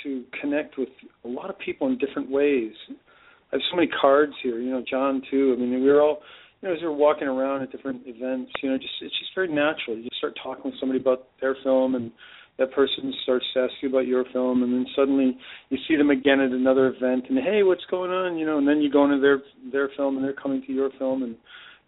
to 0.04 0.24
connect 0.40 0.78
with 0.78 0.90
a 1.26 1.28
lot 1.28 1.50
of 1.50 1.58
people 1.60 1.88
in 1.88 1.98
different 1.98 2.30
ways. 2.30 2.74
I 2.90 3.56
have 3.56 3.62
so 3.70 3.76
many 3.76 3.90
cards 4.00 4.34
here, 4.42 4.60
you 4.60 4.72
know, 4.72 4.84
John 4.90 5.22
too. 5.30 5.54
I 5.56 5.60
mean, 5.60 5.84
we 5.84 5.90
were 5.90 6.02
all, 6.02 6.20
you 6.62 6.70
know, 6.70 6.76
as 6.76 6.82
we 6.82 6.88
were 6.88 6.94
walking 6.94 7.28
around 7.28 7.62
at 7.62 7.72
different 7.72 8.02
events, 8.06 8.52
you 8.64 8.70
know, 8.70 8.78
just 8.78 8.94
it's 9.02 9.18
just 9.20 9.32
very 9.36 9.50
natural. 9.50 9.98
You 9.98 10.10
start 10.18 10.38
talking 10.42 10.64
with 10.66 10.80
somebody 10.80 11.00
about 11.00 11.28
their 11.42 11.56
film, 11.64 11.96
and 11.96 12.12
that 12.58 12.72
person 12.72 13.14
starts 13.24 13.46
to 13.54 13.62
ask 13.62 13.74
you 13.82 13.90
about 13.90 14.08
your 14.08 14.24
film, 14.32 14.64
and 14.64 14.72
then 14.74 14.86
suddenly 14.96 15.38
you 15.70 15.78
see 15.88 15.96
them 15.96 16.10
again 16.10 16.40
at 16.40 16.52
another 16.52 16.88
event, 16.88 17.26
and 17.30 17.38
hey, 17.40 17.64
what's 17.64 17.86
going 17.90 18.12
on, 18.12 18.38
you 18.38 18.46
know, 18.46 18.58
and 18.58 18.68
then 18.68 18.82
you 18.82 18.92
go 18.92 19.04
into 19.06 19.20
their 19.20 19.42
their 19.72 19.90
film, 19.98 20.16
and 20.16 20.24
they're 20.24 20.34
coming 20.34 20.64
to 20.66 20.74
your 20.74 20.90
film, 20.98 21.24
and 21.24 21.36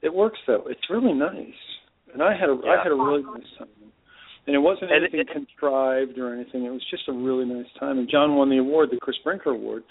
it 0.03 0.13
works 0.13 0.39
though. 0.45 0.63
It's 0.67 0.89
really 0.89 1.13
nice, 1.13 1.61
and 2.13 2.21
I 2.21 2.33
had 2.35 2.49
a 2.49 2.53
I 2.65 2.75
Yeah. 2.75 2.83
had 2.83 2.91
a 2.91 2.95
really 2.95 3.23
nice 3.23 3.51
time. 3.57 3.67
And 4.45 4.53
it 4.53 4.59
wasn't 4.59 4.91
And 4.91 5.03
anything 5.03 5.21
it- 5.21 5.29
contrived 5.29 6.19
or 6.19 6.33
anything. 6.33 6.65
It 6.65 6.69
was 6.69 6.83
just 6.91 7.07
a 7.07 7.13
really 7.13 7.45
nice 7.45 7.71
time. 7.79 7.97
And 7.97 8.09
John 8.09 8.35
won 8.35 8.49
the 8.49 8.57
award, 8.57 8.89
the 8.91 8.97
Chris 8.99 9.17
Brinker 9.23 9.51
Award, 9.51 9.85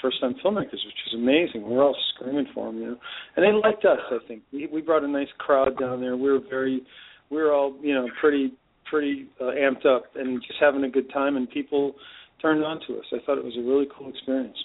first 0.00 0.20
time 0.20 0.34
filmmakers, 0.34 0.78
which 0.86 1.02
was 1.06 1.14
amazing. 1.14 1.68
We 1.68 1.74
were 1.74 1.82
all 1.82 1.96
screaming 2.14 2.46
for 2.54 2.68
him, 2.68 2.78
you 2.80 2.86
know. 2.90 2.98
And 3.34 3.44
they 3.44 3.50
liked 3.50 3.84
us, 3.84 3.98
I 4.12 4.18
think. 4.28 4.44
We 4.52 4.66
we 4.68 4.80
brought 4.80 5.02
a 5.02 5.08
nice 5.08 5.32
crowd 5.38 5.76
down 5.78 6.00
there. 6.00 6.16
We 6.16 6.30
were 6.30 6.38
very 6.38 6.84
we 7.30 7.38
were 7.42 7.52
all, 7.52 7.74
you 7.82 7.94
know, 7.94 8.08
pretty 8.20 8.52
pretty 8.84 9.26
uh, 9.40 9.46
amped 9.46 9.84
up 9.84 10.14
and 10.14 10.40
just 10.46 10.60
having 10.60 10.84
a 10.84 10.88
good 10.88 11.10
time 11.10 11.36
and 11.36 11.50
people 11.50 11.96
turned 12.40 12.62
on 12.62 12.78
to 12.86 12.98
us. 13.00 13.06
I 13.12 13.18
thought 13.26 13.38
it 13.38 13.44
was 13.44 13.56
a 13.56 13.62
really 13.62 13.86
cool 13.96 14.08
experience. 14.08 14.56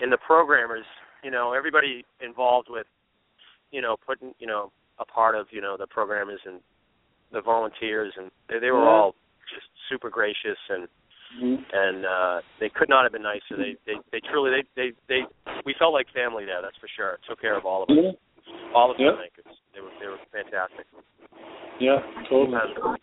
and 0.00 0.12
the 0.12 0.18
programmers, 0.18 0.84
you 1.24 1.30
know, 1.30 1.52
everybody 1.54 2.04
involved 2.20 2.68
with, 2.70 2.86
you 3.70 3.80
know, 3.82 3.96
putting, 4.06 4.32
you 4.38 4.46
know, 4.46 4.72
a 4.98 5.04
part 5.04 5.34
of, 5.34 5.46
you 5.50 5.60
know, 5.60 5.76
the 5.78 5.86
programmers 5.86 6.40
and 6.44 6.60
the 7.32 7.40
volunteers, 7.40 8.12
and 8.16 8.30
they, 8.48 8.58
they 8.58 8.70
were 8.70 8.84
Yeah. 8.84 8.90
all 8.90 9.14
just 9.54 9.66
super 9.88 10.10
gracious 10.10 10.58
and 10.70 10.88
Mm-hmm. 11.36 11.60
and 11.74 12.06
uh 12.06 12.40
they 12.58 12.70
could 12.70 12.88
not 12.88 13.02
have 13.04 13.12
been 13.12 13.22
nicer. 13.22 13.52
They 13.58 13.76
they 13.84 14.00
they 14.12 14.20
truly 14.32 14.50
they 14.50 14.64
they 14.80 14.92
they 15.08 15.20
we 15.66 15.74
felt 15.78 15.92
like 15.92 16.06
family 16.14 16.46
there. 16.46 16.62
That's 16.62 16.76
for 16.78 16.88
sure. 16.96 17.18
Took 17.28 17.38
care 17.38 17.54
of 17.54 17.66
all 17.66 17.82
of 17.82 17.90
us, 17.90 17.96
Yeah, 18.00 18.12
all 18.74 18.88
the 18.88 18.94
Yeah. 19.02 19.10
filmmakers. 19.10 19.52
They 19.74 19.82
were 19.82 19.92
they 20.00 20.06
were 20.06 20.16
fantastic. 20.32 20.86
yeah 21.78 22.00
totally. 22.30 22.56
Um, 22.56 22.96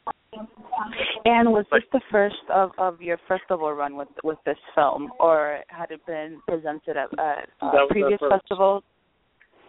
And 1.26 1.52
was 1.54 1.66
this 1.72 1.84
the 1.94 2.02
first 2.12 2.42
of 2.50 2.72
of 2.80 3.00
your 3.00 3.20
festival 3.28 3.72
run 3.74 3.96
with 3.96 4.10
with 4.24 4.40
this 4.44 4.58
film, 4.74 5.12
or 5.20 5.60
had 5.68 5.92
it 5.92 6.04
been 6.08 6.42
presented 6.48 6.98
at, 6.98 7.14
at 7.20 7.46
uh, 7.62 7.72
That 7.72 7.74
was 7.74 7.74
our 7.82 7.88
previous 7.90 8.20
first. 8.20 8.34
festivals? 8.42 8.84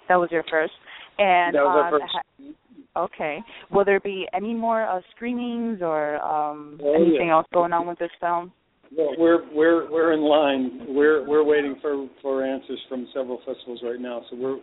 That 0.09 0.17
was 0.17 0.31
your 0.33 0.45
first. 0.51 0.73
And 1.19 1.55
That 1.55 1.63
was 1.65 1.77
our 1.77 1.95
um, 1.95 2.01
first. 2.01 2.13
ha- 2.13 3.05
okay, 3.05 3.39
will 3.71 3.85
there 3.85 4.01
be 4.01 4.27
any 4.35 4.55
more 4.55 4.83
uh, 4.87 5.01
screenings 5.15 5.81
or 5.83 6.17
um, 6.23 6.79
Oh, 6.83 6.95
anything 6.95 7.29
yeah. 7.29 7.35
else 7.37 7.47
going 7.53 7.73
on 7.73 7.87
with 7.87 7.99
this 7.99 8.11
film? 8.21 8.53
Well, 8.97 9.15
we're 9.19 9.43
we're 9.53 9.91
we're 9.91 10.13
in 10.13 10.21
line. 10.23 10.87
We're 10.95 11.27
we're 11.27 11.43
waiting 11.45 11.77
for 11.83 12.07
for 12.23 12.45
answers 12.45 12.79
from 12.89 13.09
several 13.13 13.39
festivals 13.45 13.81
right 13.83 14.01
now. 14.01 14.23
So 14.31 14.37
we're 14.37 14.59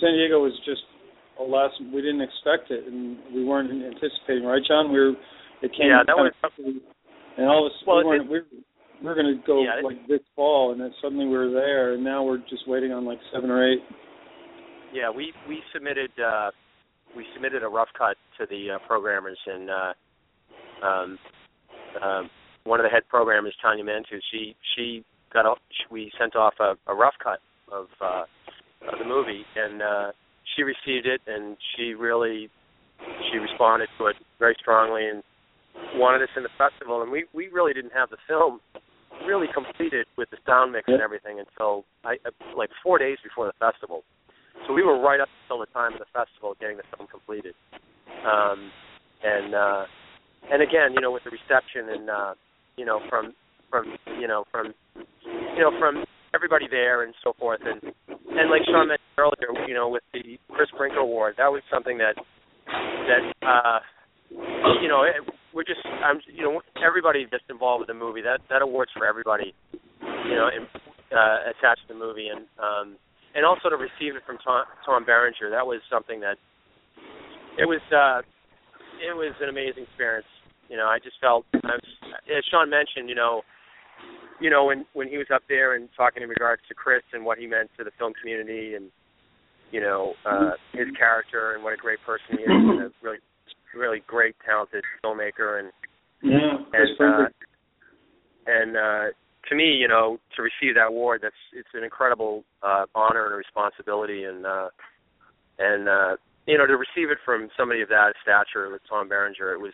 San 0.00 0.12
Diego 0.12 0.40
was 0.42 0.52
just 0.66 0.82
a 1.40 1.42
last. 1.42 1.74
We 1.80 2.02
didn't 2.02 2.20
expect 2.20 2.70
it, 2.70 2.84
and 2.86 3.16
we 3.34 3.42
weren't 3.44 3.70
anticipating. 3.70 4.44
Right, 4.44 4.60
John? 4.68 4.92
We 4.92 4.98
were. 5.00 5.12
It 5.62 5.70
came. 5.72 5.88
Yeah, 5.88 6.02
that 6.06 6.14
was- 6.16 6.32
of 6.42 6.52
quickly, 6.52 6.82
And 7.38 7.46
all 7.48 7.66
of 7.66 7.72
a 7.72 7.74
Well, 7.88 8.02
sudden, 8.04 8.10
we 8.10 8.16
it- 8.18 8.28
weren't, 8.28 8.46
we 8.52 8.58
we 9.02 9.08
are 9.08 9.14
going 9.14 9.32
to 9.32 9.40
go 9.46 9.62
Yeah, 9.64 9.80
like 9.82 10.06
this 10.06 10.20
fall, 10.36 10.72
and 10.72 10.80
then 10.80 10.92
suddenly 11.00 11.26
we're 11.26 11.50
there, 11.50 11.94
and 11.94 12.04
now 12.04 12.22
we're 12.22 12.38
just 12.50 12.68
waiting 12.68 12.92
on 12.92 13.04
like 13.06 13.18
seven 13.32 13.50
or 13.50 13.64
eight. 13.66 13.80
Yeah, 14.94 15.10
we 15.10 15.32
we 15.48 15.60
submitted 15.72 16.12
uh, 16.24 16.52
we 17.16 17.26
submitted 17.34 17.64
a 17.64 17.68
rough 17.68 17.88
cut 17.98 18.16
to 18.38 18.46
the 18.46 18.76
uh, 18.76 18.78
programmers, 18.86 19.38
and 19.44 19.68
uh, 19.68 19.92
um, 20.86 21.18
um, 22.00 22.30
one 22.62 22.78
of 22.78 22.84
the 22.84 22.90
head 22.90 23.02
programmers, 23.08 23.54
Tanya 23.60 23.82
Mantu, 23.82 24.20
she 24.30 24.54
she 24.76 25.04
got 25.32 25.46
a, 25.46 25.54
we 25.90 26.12
sent 26.16 26.36
off 26.36 26.54
a, 26.60 26.74
a 26.86 26.94
rough 26.94 27.14
cut 27.22 27.40
of 27.72 27.86
uh, 28.00 28.22
of 28.86 28.98
the 29.00 29.04
movie, 29.04 29.42
and 29.56 29.82
uh, 29.82 30.12
she 30.54 30.62
received 30.62 31.08
it, 31.08 31.20
and 31.26 31.56
she 31.74 31.94
really 31.94 32.48
she 33.32 33.38
responded 33.38 33.88
to 33.98 34.06
it 34.06 34.16
very 34.38 34.54
strongly, 34.60 35.08
and 35.08 35.24
wanted 35.96 36.22
us 36.22 36.30
in 36.36 36.44
the 36.44 36.54
festival, 36.56 37.02
and 37.02 37.10
we 37.10 37.24
we 37.34 37.48
really 37.48 37.72
didn't 37.72 37.92
have 37.92 38.10
the 38.10 38.18
film 38.28 38.60
really 39.26 39.48
completed 39.52 40.06
with 40.16 40.30
the 40.30 40.36
sound 40.46 40.70
mix 40.70 40.84
and 40.86 41.00
everything 41.00 41.40
until 41.40 41.84
I 42.04 42.14
uh, 42.24 42.30
like 42.56 42.70
four 42.80 42.98
days 42.98 43.18
before 43.24 43.46
the 43.46 43.58
festival. 43.58 44.04
So 44.66 44.72
we 44.72 44.82
were 44.82 44.98
right 44.98 45.20
up 45.20 45.28
until 45.44 45.60
the 45.60 45.70
time 45.72 45.92
of 45.94 46.00
the 46.00 46.10
festival 46.12 46.54
getting 46.60 46.76
the 46.76 46.84
film 46.96 47.08
completed. 47.08 47.54
Um, 48.24 48.70
and 49.22 49.54
uh, 49.54 49.84
and 50.52 50.62
again, 50.62 50.92
you 50.94 51.00
know, 51.00 51.12
with 51.12 51.24
the 51.24 51.30
reception 51.30 51.88
and 51.88 52.10
uh, 52.10 52.34
you 52.76 52.84
know 52.84 53.00
from 53.08 53.34
from 53.70 53.96
you 54.20 54.28
know 54.28 54.44
from 54.50 54.74
you 54.96 55.60
know 55.60 55.72
from 55.78 56.04
everybody 56.34 56.66
there 56.70 57.02
and 57.02 57.14
so 57.22 57.32
forth, 57.38 57.60
and 57.64 57.82
and 58.08 58.50
like 58.50 58.64
Sean 58.66 58.88
mentioned 58.88 59.16
earlier, 59.18 59.66
you 59.68 59.74
know, 59.74 59.88
with 59.88 60.02
the 60.12 60.38
Chris 60.50 60.68
Brinker 60.76 60.98
Award, 60.98 61.34
that 61.38 61.48
was 61.48 61.62
something 61.72 61.98
that 61.98 62.16
that 62.66 63.46
uh, 63.46 63.78
you 64.80 64.88
know 64.88 65.04
we're 65.52 65.64
just 65.64 65.80
I'm 65.84 66.20
you 66.32 66.42
know 66.42 66.60
everybody 66.84 67.26
that's 67.30 67.44
involved 67.48 67.80
with 67.80 67.88
the 67.88 67.94
movie 67.94 68.22
that 68.22 68.40
that 68.50 68.62
awards 68.62 68.90
for 68.96 69.06
everybody 69.06 69.54
you 70.02 70.34
know 70.34 70.48
in, 70.48 70.66
uh, 71.16 71.50
attached 71.50 71.86
to 71.88 71.94
the 71.94 71.98
movie 71.98 72.28
and 72.28 72.46
um 72.58 72.96
and 73.34 73.44
also 73.44 73.68
to 73.68 73.76
receive 73.76 74.14
it 74.16 74.22
from 74.26 74.38
Tom, 74.38 74.64
Tom 74.86 75.04
Berenger. 75.04 75.50
That 75.50 75.66
was 75.66 75.80
something 75.90 76.20
that 76.20 76.38
it 77.58 77.66
was 77.66 77.82
uh 77.90 78.22
it 79.02 79.14
was 79.14 79.34
an 79.42 79.48
amazing 79.48 79.84
experience. 79.84 80.26
You 80.68 80.76
know 80.76 80.86
I 80.86 80.98
just 80.98 81.16
felt 81.20 81.44
I 81.52 81.78
was, 81.78 81.90
as 82.30 82.44
Sean 82.50 82.70
mentioned 82.70 83.08
you 83.08 83.14
know 83.14 83.42
you 84.40 84.50
know 84.50 84.64
when 84.66 84.86
when 84.94 85.08
he 85.08 85.18
was 85.18 85.26
up 85.34 85.42
there 85.48 85.74
and 85.74 85.88
talking 85.96 86.22
in 86.22 86.28
regards 86.28 86.62
to 86.68 86.74
Chris 86.74 87.02
and 87.12 87.24
what 87.24 87.38
he 87.38 87.46
meant 87.46 87.70
to 87.78 87.84
the 87.84 87.90
film 87.98 88.12
community 88.20 88.74
and 88.74 88.90
you 89.70 89.80
know 89.80 90.14
uh 90.24 90.52
his 90.72 90.88
character 90.96 91.54
and 91.54 91.62
what 91.62 91.72
a 91.72 91.76
great 91.76 91.98
person 92.06 92.38
he 92.38 92.42
is 92.42 92.50
and 92.50 92.80
a 92.82 92.90
really 93.02 93.18
really 93.74 94.02
great 94.06 94.34
talented 94.46 94.84
filmmaker 95.04 95.58
and 95.58 95.72
Yeah, 96.22 96.58
and 96.72 97.00
uh, 97.00 97.28
and 98.46 98.76
uh 98.76 99.06
to 99.48 99.54
me 99.54 99.64
you 99.64 99.88
know 99.88 100.18
to 100.36 100.42
receive 100.42 100.74
that 100.74 100.88
award 100.88 101.20
that's 101.22 101.34
it's 101.52 101.68
an 101.74 101.84
incredible 101.84 102.44
uh 102.62 102.84
honor 102.94 103.26
and 103.26 103.34
a 103.34 103.36
responsibility 103.36 104.24
and 104.24 104.46
uh 104.46 104.68
and 105.58 105.88
uh 105.88 106.16
you 106.46 106.58
know 106.58 106.66
to 106.66 106.76
receive 106.76 107.10
it 107.10 107.18
from 107.24 107.48
somebody 107.56 107.80
of 107.80 107.88
that 107.88 108.12
stature 108.22 108.70
like 108.70 108.80
Tom 108.88 109.08
Berenger 109.08 109.52
it 109.52 109.60
was 109.60 109.72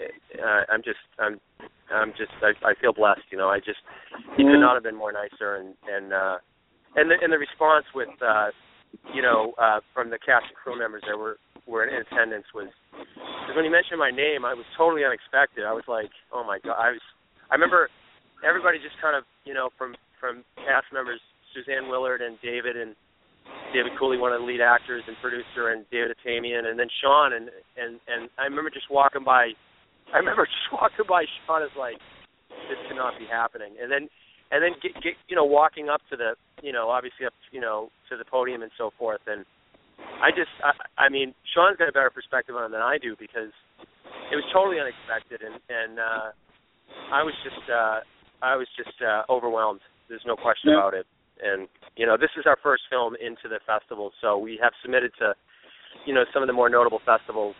uh, 0.00 0.62
I'm 0.72 0.82
just 0.82 1.00
I'm 1.18 1.40
I'm 1.92 2.10
just 2.16 2.32
I, 2.42 2.52
I 2.66 2.74
feel 2.80 2.92
blessed 2.92 3.26
you 3.30 3.38
know 3.38 3.48
I 3.48 3.58
just 3.58 3.80
he 4.36 4.44
could 4.44 4.60
not 4.60 4.74
have 4.74 4.82
been 4.82 4.96
more 4.96 5.12
nicer 5.12 5.56
and 5.56 5.74
and 5.88 6.12
uh 6.12 6.36
and 6.96 7.10
the 7.10 7.16
and 7.22 7.32
the 7.32 7.38
response 7.38 7.86
with 7.94 8.10
uh 8.20 8.50
you 9.14 9.22
know 9.22 9.52
uh 9.58 9.80
from 9.94 10.10
the 10.10 10.18
cast 10.18 10.46
and 10.48 10.56
crew 10.56 10.78
members 10.78 11.02
that 11.06 11.16
were 11.16 11.38
were 11.66 11.86
in 11.86 11.94
attendance 12.02 12.46
was 12.54 12.68
because 13.50 13.54
when 13.54 13.64
he 13.64 13.70
mentioned 13.70 13.98
my 13.98 14.10
name, 14.10 14.44
I 14.44 14.54
was 14.54 14.66
totally 14.76 15.04
unexpected. 15.04 15.64
I 15.64 15.72
was 15.72 15.84
like, 15.86 16.10
oh 16.32 16.44
my 16.44 16.58
god! 16.62 16.78
I 16.78 16.94
was, 16.94 17.02
I 17.50 17.54
remember 17.54 17.88
everybody 18.46 18.78
just 18.78 18.96
kind 19.00 19.16
of, 19.16 19.24
you 19.44 19.54
know, 19.54 19.70
from 19.76 19.94
from 20.18 20.44
cast 20.56 20.92
members, 20.92 21.20
Suzanne 21.54 21.88
Willard 21.88 22.20
and 22.20 22.36
David 22.42 22.76
and 22.76 22.94
David 23.72 23.92
Cooley, 23.98 24.18
one 24.18 24.32
of 24.32 24.40
the 24.40 24.46
lead 24.46 24.60
actors 24.60 25.02
and 25.08 25.16
producer, 25.24 25.72
and 25.72 25.88
David 25.90 26.12
Atamian, 26.12 26.68
and 26.68 26.78
then 26.78 26.88
Sean, 27.00 27.32
and 27.32 27.48
and 27.76 28.00
and 28.08 28.28
I 28.38 28.44
remember 28.44 28.70
just 28.70 28.90
walking 28.90 29.24
by. 29.24 29.52
I 30.12 30.18
remember 30.18 30.44
just 30.50 30.68
walking 30.72 31.06
by 31.08 31.24
Sean 31.46 31.62
as 31.62 31.72
like, 31.78 31.96
this 32.68 32.78
cannot 32.88 33.18
be 33.18 33.26
happening, 33.26 33.76
and 33.80 33.90
then 33.90 34.08
and 34.50 34.62
then 34.62 34.74
get, 34.82 34.94
get 35.02 35.14
you 35.28 35.36
know 35.36 35.44
walking 35.44 35.88
up 35.88 36.02
to 36.10 36.16
the 36.16 36.34
you 36.62 36.72
know 36.72 36.90
obviously 36.90 37.26
up 37.26 37.34
you 37.50 37.60
know 37.60 37.88
to 38.10 38.16
the 38.16 38.24
podium 38.24 38.62
and 38.62 38.70
so 38.76 38.90
forth 38.98 39.20
and 39.26 39.44
I 40.20 40.30
just 40.30 40.50
I, 40.62 41.06
I 41.06 41.08
mean 41.08 41.34
Sean's 41.54 41.78
got 41.78 41.88
a 41.88 41.92
better 41.92 42.10
perspective 42.10 42.54
on 42.56 42.66
it 42.66 42.72
than 42.72 42.82
I 42.82 42.98
do 42.98 43.14
because 43.18 43.54
it 44.30 44.36
was 44.36 44.44
totally 44.52 44.78
unexpected 44.78 45.46
and 45.46 45.56
and 45.70 45.98
uh 45.98 46.28
I 47.14 47.22
was 47.22 47.34
just 47.46 47.62
uh 47.70 48.00
I 48.42 48.56
was 48.56 48.66
just 48.76 48.96
uh 49.02 49.22
overwhelmed. 49.28 49.80
There's 50.08 50.24
no 50.26 50.36
question 50.36 50.70
Yeah. 50.70 50.78
about 50.78 50.94
it. 50.94 51.06
And 51.42 51.68
you 51.96 52.06
know 52.06 52.16
this 52.16 52.30
is 52.36 52.44
our 52.46 52.58
first 52.62 52.82
film 52.90 53.14
into 53.20 53.48
the 53.48 53.60
festival 53.66 54.12
so 54.20 54.38
we 54.38 54.58
have 54.62 54.72
submitted 54.82 55.12
to 55.18 55.34
you 56.06 56.14
know 56.14 56.24
some 56.32 56.42
of 56.42 56.46
the 56.46 56.52
more 56.52 56.68
notable 56.68 57.00
festivals. 57.04 57.56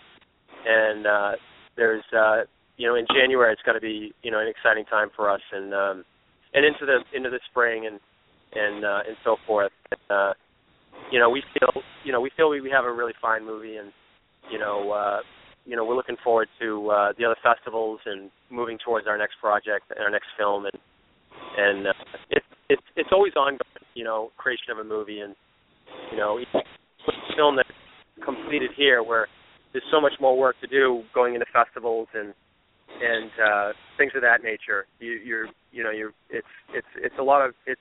And 0.67 1.07
uh 1.07 1.33
there's 1.77 2.05
uh 2.17 2.43
you 2.77 2.87
know 2.89 2.95
in 2.95 3.07
January 3.15 3.53
it's 3.53 3.63
going 3.63 3.77
to 3.77 3.81
be 3.81 4.13
you 4.23 4.31
know 4.31 4.41
an 4.41 4.49
exciting 4.49 4.85
time 4.87 5.09
for 5.17 5.31
us 5.31 5.41
and 5.53 5.73
um 5.75 6.05
and 6.55 6.65
into 6.65 6.85
the 6.87 6.99
into 7.17 7.31
the 7.31 7.41
spring 7.51 7.87
and 7.87 8.01
and 8.55 8.85
uh 8.85 9.01
and 9.09 9.17
so 9.25 9.37
forth. 9.47 9.73
Uh 10.09 10.33
you 11.11 11.19
know 11.19 11.31
we 11.31 11.43
feel 11.59 11.83
you 12.05 12.13
know 12.13 12.21
we 12.21 12.31
feel 12.37 12.49
we, 12.51 12.61
we 12.61 12.71
have 12.71 12.85
a 12.85 12.93
really 12.93 13.15
fine 13.21 13.45
movie 13.45 13.77
and 13.77 13.93
you 14.51 14.59
know 14.59 14.91
uh 14.91 15.21
you 15.67 15.77
know 15.77 15.85
we're 15.85 15.97
looking 15.97 16.17
forward 16.23 16.49
to 16.61 16.91
uh 16.91 17.13
the 17.19 17.25
other 17.25 17.37
festivals 17.43 18.01
and 18.07 18.31
moving 18.51 18.79
towards 18.85 19.07
our 19.07 19.19
next 19.19 19.35
project 19.41 19.85
and 19.91 20.01
our 20.01 20.11
next 20.11 20.29
film. 20.39 20.67
And 20.67 20.79
and 21.57 21.87
uh, 21.89 21.93
it's 22.31 22.47
it's 22.69 22.83
it's 22.97 23.11
always 23.13 23.35
ongoing 23.35 23.61
you 23.95 24.05
know 24.05 24.31
creation 24.37 24.71
of 24.71 24.79
a 24.79 24.85
movie. 24.85 25.21
And 25.21 25.35
you 26.11 26.17
know 26.17 26.39
each 26.39 26.49
film 27.37 27.57
that's 27.57 27.69
completed 28.25 28.71
here 28.77 29.03
where 29.03 29.29
there's 29.73 29.85
so 29.91 30.01
much 30.01 30.13
more 30.21 30.37
work 30.37 30.57
to 30.61 30.67
do 30.67 31.03
going 31.15 31.35
into 31.35 31.47
festivals 31.53 32.09
and 32.15 32.35
and 33.01 33.31
uh 33.39 33.73
things 33.97 34.13
of 34.15 34.23
that 34.23 34.43
nature. 34.43 34.87
You 34.99 35.13
you're 35.13 35.47
you 35.73 35.85
know 35.85 35.91
you're 35.91 36.13
it's 36.29 36.47
it's 36.75 36.93
it's 36.97 37.15
a 37.19 37.23
lot 37.23 37.45
of 37.45 37.55
it's 37.67 37.81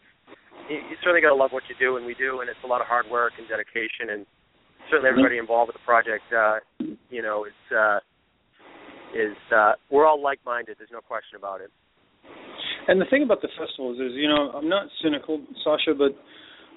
you 0.70 0.96
certainly 1.02 1.22
got 1.22 1.30
to 1.30 1.36
love 1.36 1.52
what 1.52 1.64
you 1.70 1.76
do 1.80 1.98
and 1.98 2.06
we 2.06 2.14
do. 2.14 2.42
And 2.42 2.50
it's 2.50 2.60
a 2.64 2.68
lot 2.68 2.82
of 2.82 2.88
hard 2.88 3.06
work 3.10 3.34
and 3.38 3.48
dedication 3.48 4.14
and 4.14 4.26
certainly 4.90 5.10
everybody 5.10 5.38
involved 5.38 5.70
with 5.70 5.78
the 5.78 5.86
project 5.86 6.24
uh 6.34 6.60
you 7.10 7.22
know 7.22 7.46
is 7.46 7.76
uh 7.76 8.00
is 9.16 9.36
uh 9.56 9.74
we're 9.92 10.06
all 10.06 10.22
like 10.22 10.40
minded 10.46 10.76
there's 10.78 10.92
no 10.92 11.02
question 11.02 11.38
about 11.38 11.62
it 11.62 11.72
And 12.88 13.00
the 13.00 13.06
thing 13.10 13.24
about 13.24 13.42
the 13.42 13.50
festivals 13.58 13.98
is, 14.00 14.14
you 14.16 14.28
know, 14.28 14.50
I'm 14.58 14.68
not 14.70 14.88
cynical, 15.04 15.42
Sasha, 15.64 15.94
but 15.96 16.12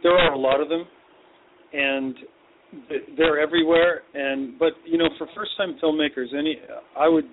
there 0.02 0.12
are 0.12 0.32
a 0.34 0.38
lot 0.38 0.60
of 0.60 0.68
them, 0.68 0.84
and 1.72 2.14
they're 3.16 3.40
everywhere. 3.40 4.02
And 4.12 4.58
but 4.58 4.72
you 4.84 4.98
know, 4.98 5.08
for 5.16 5.26
first-time 5.34 5.76
filmmakers, 5.82 6.34
any 6.36 6.56
I 6.98 7.08
would 7.08 7.24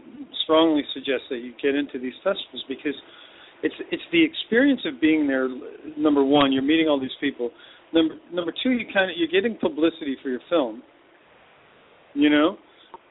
strongly 0.44 0.84
suggest 0.94 1.24
that 1.30 1.38
you 1.40 1.54
get 1.62 1.76
into 1.76 2.00
these 2.00 2.14
festivals 2.24 2.64
because 2.70 2.96
it's 3.64 3.76
it's 3.92 4.04
the 4.12 4.24
experience 4.24 4.82
of 4.86 5.02
being 5.02 5.28
there. 5.28 5.50
Number 5.98 6.24
one, 6.24 6.54
you're 6.54 6.64
meeting 6.64 6.88
all 6.88 7.00
these 7.00 7.18
people. 7.20 7.52
Number 7.94 8.16
number 8.32 8.54
two, 8.64 8.72
you 8.72 8.86
kind 8.94 9.12
of 9.12 9.18
you're 9.18 9.28
getting 9.28 9.58
publicity 9.60 10.16
for 10.24 10.30
your 10.30 10.42
film. 10.50 10.84
You 12.14 12.30
know, 12.30 12.58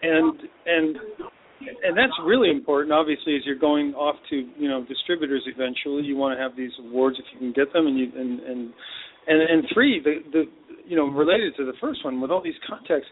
and 0.03 0.41
and 0.67 0.97
and 1.83 1.97
that's 1.97 2.15
really 2.25 2.51
important 2.51 2.93
obviously 2.93 3.35
as 3.35 3.43
you're 3.45 3.59
going 3.59 3.93
off 3.95 4.17
to 4.31 4.49
you 4.57 4.69
know 4.69 4.85
distributors 4.87 5.43
eventually. 5.47 6.03
You 6.03 6.17
want 6.17 6.37
to 6.37 6.43
have 6.43 6.57
these 6.57 6.73
awards 6.79 7.17
if 7.19 7.25
you 7.33 7.39
can 7.39 7.53
get 7.53 7.73
them 7.73 7.87
and 7.87 7.99
you 7.99 8.07
and 8.17 8.41
and 8.41 8.73
and 9.27 9.43
and 9.43 9.65
three 9.75 10.01
the 10.03 10.23
the 10.33 10.45
you 10.87 10.97
know 10.97 11.07
related 11.07 11.55
to 11.57 11.65
the 11.65 11.75
first 11.81 12.05
one 12.05 12.21
with 12.21 12.31
all 12.31 12.43
these 12.43 12.59
contacts 12.69 13.07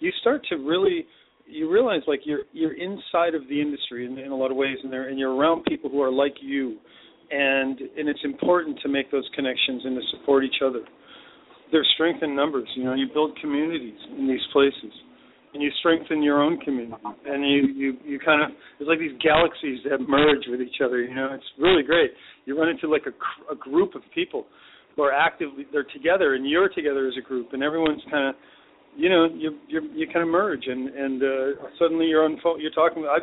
you 0.00 0.10
start 0.20 0.42
to 0.50 0.56
really 0.56 1.06
you 1.46 1.70
realize 1.70 2.02
like 2.06 2.20
you're 2.24 2.42
you're 2.52 2.74
inside 2.74 3.34
of 3.34 3.48
the 3.48 3.60
industry 3.60 4.06
in, 4.06 4.18
in 4.18 4.32
a 4.32 4.36
lot 4.36 4.50
of 4.50 4.56
ways 4.56 4.78
and 4.82 4.92
there 4.92 5.08
and 5.08 5.18
you're 5.18 5.34
around 5.34 5.64
people 5.64 5.90
who 5.90 6.02
are 6.02 6.12
like 6.12 6.34
you. 6.40 6.78
And 7.30 7.78
and 7.96 8.08
it's 8.08 8.20
important 8.24 8.78
to 8.82 8.88
make 8.88 9.10
those 9.10 9.28
connections 9.34 9.82
and 9.84 9.96
to 9.96 10.02
support 10.18 10.44
each 10.44 10.60
other. 10.64 10.80
There's 11.70 11.88
strength 11.94 12.22
in 12.22 12.36
numbers 12.36 12.68
you 12.74 12.84
know 12.84 12.94
you 12.94 13.06
build 13.12 13.38
communities 13.40 13.98
in 14.18 14.28
these 14.28 14.44
places 14.52 14.92
and 15.54 15.62
you 15.62 15.70
strengthen 15.80 16.22
your 16.22 16.40
own 16.42 16.58
community. 16.60 17.02
And 17.26 17.44
you 17.44 17.68
you 17.74 17.96
you 18.04 18.18
kind 18.18 18.42
of 18.42 18.50
it's 18.80 18.88
like 18.88 18.98
these 18.98 19.16
galaxies 19.22 19.80
that 19.88 20.00
merge 20.00 20.44
with 20.48 20.60
each 20.60 20.80
other 20.84 21.02
you 21.02 21.14
know? 21.14 21.28
It's 21.32 21.44
really 21.58 21.82
great. 21.82 22.10
You 22.44 22.58
run 22.58 22.68
into 22.68 22.88
like 22.88 23.04
a, 23.06 23.52
a 23.52 23.56
group 23.56 23.94
of 23.94 24.02
people 24.14 24.46
who 24.96 25.02
are 25.02 25.12
actively 25.12 25.66
they're 25.72 25.86
together 25.92 26.34
and 26.34 26.48
you're 26.48 26.68
together 26.68 27.06
as 27.06 27.14
a 27.18 27.22
group 27.26 27.52
and 27.52 27.62
everyone's 27.62 28.02
kind 28.10 28.28
of 28.28 28.34
you 28.96 29.08
know 29.08 29.26
you 29.34 29.58
you 29.68 29.80
you 29.94 30.06
kind 30.06 30.22
of 30.22 30.28
merge 30.28 30.66
and 30.66 30.88
and 30.88 31.22
uh 31.22 31.68
suddenly 31.78 32.06
you're 32.06 32.24
on 32.24 32.38
phone 32.42 32.60
you're 32.60 32.72
talking 32.72 33.04
I 33.04 33.18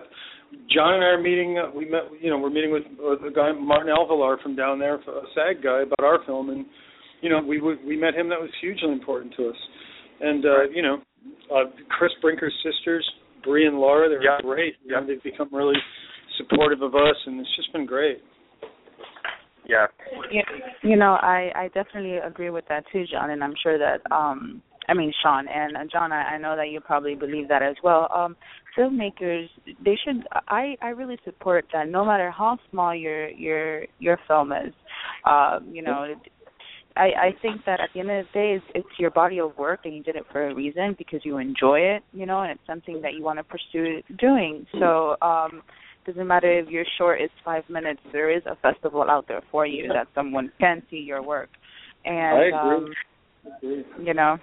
John 0.73 0.95
and 0.95 1.03
I 1.03 1.07
are 1.07 1.21
meeting 1.21 1.59
uh, 1.59 1.69
we 1.75 1.85
met 1.85 2.09
you 2.19 2.29
know 2.29 2.37
we're 2.39 2.49
meeting 2.49 2.71
with 2.71 2.83
uh, 2.99 3.21
the 3.23 3.31
guy 3.33 3.51
Martin 3.51 3.93
Alvalar 3.93 4.41
from 4.41 4.55
down 4.55 4.79
there 4.79 4.95
a 4.95 5.21
SAG 5.35 5.63
guy 5.63 5.81
about 5.83 6.03
our 6.03 6.25
film 6.25 6.49
and 6.49 6.65
you 7.21 7.29
know 7.29 7.39
we 7.45 7.61
we 7.61 7.75
we 7.85 7.97
met 7.97 8.15
him 8.15 8.29
that 8.29 8.39
was 8.39 8.49
hugely 8.61 8.91
important 8.91 9.33
to 9.37 9.49
us. 9.49 9.57
And 10.21 10.45
uh 10.45 10.63
you 10.73 10.81
know 10.81 10.97
uh 11.53 11.65
Chris 11.97 12.11
Brinker's 12.21 12.53
sisters, 12.63 13.07
Bree 13.43 13.65
and 13.67 13.79
Laura, 13.79 14.09
they're 14.09 14.23
Yeah. 14.23 14.39
great. 14.41 14.75
You 14.83 14.91
Yeah. 14.91 14.99
know, 15.01 15.07
they've 15.07 15.23
become 15.23 15.49
really 15.51 15.77
supportive 16.37 16.81
of 16.81 16.95
us 16.95 17.15
and 17.25 17.39
it's 17.39 17.55
just 17.55 17.71
been 17.73 17.85
great. 17.85 18.23
Yeah. 19.65 19.87
You, 20.31 20.41
you 20.83 20.95
know, 20.95 21.13
I 21.21 21.51
I 21.55 21.67
definitely 21.73 22.17
agree 22.17 22.49
with 22.49 22.65
that 22.69 22.85
too, 22.91 23.05
John, 23.05 23.29
and 23.29 23.43
I'm 23.43 23.53
sure 23.61 23.77
that 23.77 24.01
um 24.11 24.61
I 24.87 24.93
mean 24.95 25.13
Sean 25.21 25.47
and 25.47 25.77
uh, 25.77 25.83
John, 25.91 26.11
I, 26.11 26.35
I 26.35 26.37
know 26.37 26.55
that 26.55 26.69
you 26.69 26.79
probably 26.81 27.13
believe 27.15 27.47
that 27.49 27.61
as 27.61 27.75
well. 27.83 28.09
Um 28.15 28.35
filmmakers 28.77 29.47
they 29.83 29.97
should 30.03 30.25
I 30.47 30.75
I 30.81 30.89
really 30.89 31.19
support 31.25 31.65
that 31.73 31.87
no 31.87 32.03
matter 32.05 32.31
how 32.31 32.57
small 32.71 32.95
your 32.95 33.29
your 33.29 33.85
your 33.99 34.17
film 34.27 34.51
is. 34.51 34.73
Um 35.25 35.69
you 35.71 35.81
know, 35.83 36.15
I 36.95 37.07
I 37.27 37.31
think 37.41 37.61
that 37.65 37.79
at 37.79 37.89
the 37.93 37.99
end 38.01 38.09
of 38.11 38.25
the 38.25 38.31
day 38.33 38.53
it's, 38.55 38.65
it's 38.75 38.99
your 38.99 39.11
body 39.11 39.39
of 39.39 39.57
work 39.57 39.81
and 39.85 39.95
you 39.95 40.03
did 40.03 40.15
it 40.15 40.25
for 40.31 40.47
a 40.49 40.55
reason 40.55 40.95
because 40.97 41.21
you 41.23 41.37
enjoy 41.37 41.79
it, 41.79 42.03
you 42.13 42.25
know, 42.25 42.41
and 42.41 42.51
it's 42.51 42.67
something 42.67 43.01
that 43.01 43.13
you 43.13 43.23
want 43.23 43.39
to 43.39 43.43
pursue 43.43 44.01
doing. 44.17 44.65
So, 44.79 45.15
um 45.21 45.61
doesn't 46.05 46.27
matter 46.27 46.59
if 46.59 46.69
your 46.69 46.85
short 46.97 47.21
is 47.21 47.29
five 47.45 47.63
minutes. 47.69 47.99
There 48.11 48.35
is 48.35 48.41
a 48.47 48.55
festival 48.57 49.03
out 49.09 49.27
there 49.27 49.41
for 49.51 49.65
you 49.67 49.87
that 49.89 50.07
someone 50.15 50.51
can 50.59 50.81
see 50.89 50.97
your 50.97 51.21
work, 51.21 51.49
and 52.05 52.37
I 52.37 52.43
agree. 52.45 52.57
um, 52.57 52.93
Agree. 53.57 53.85
you 54.07 54.13
know, 54.13 54.37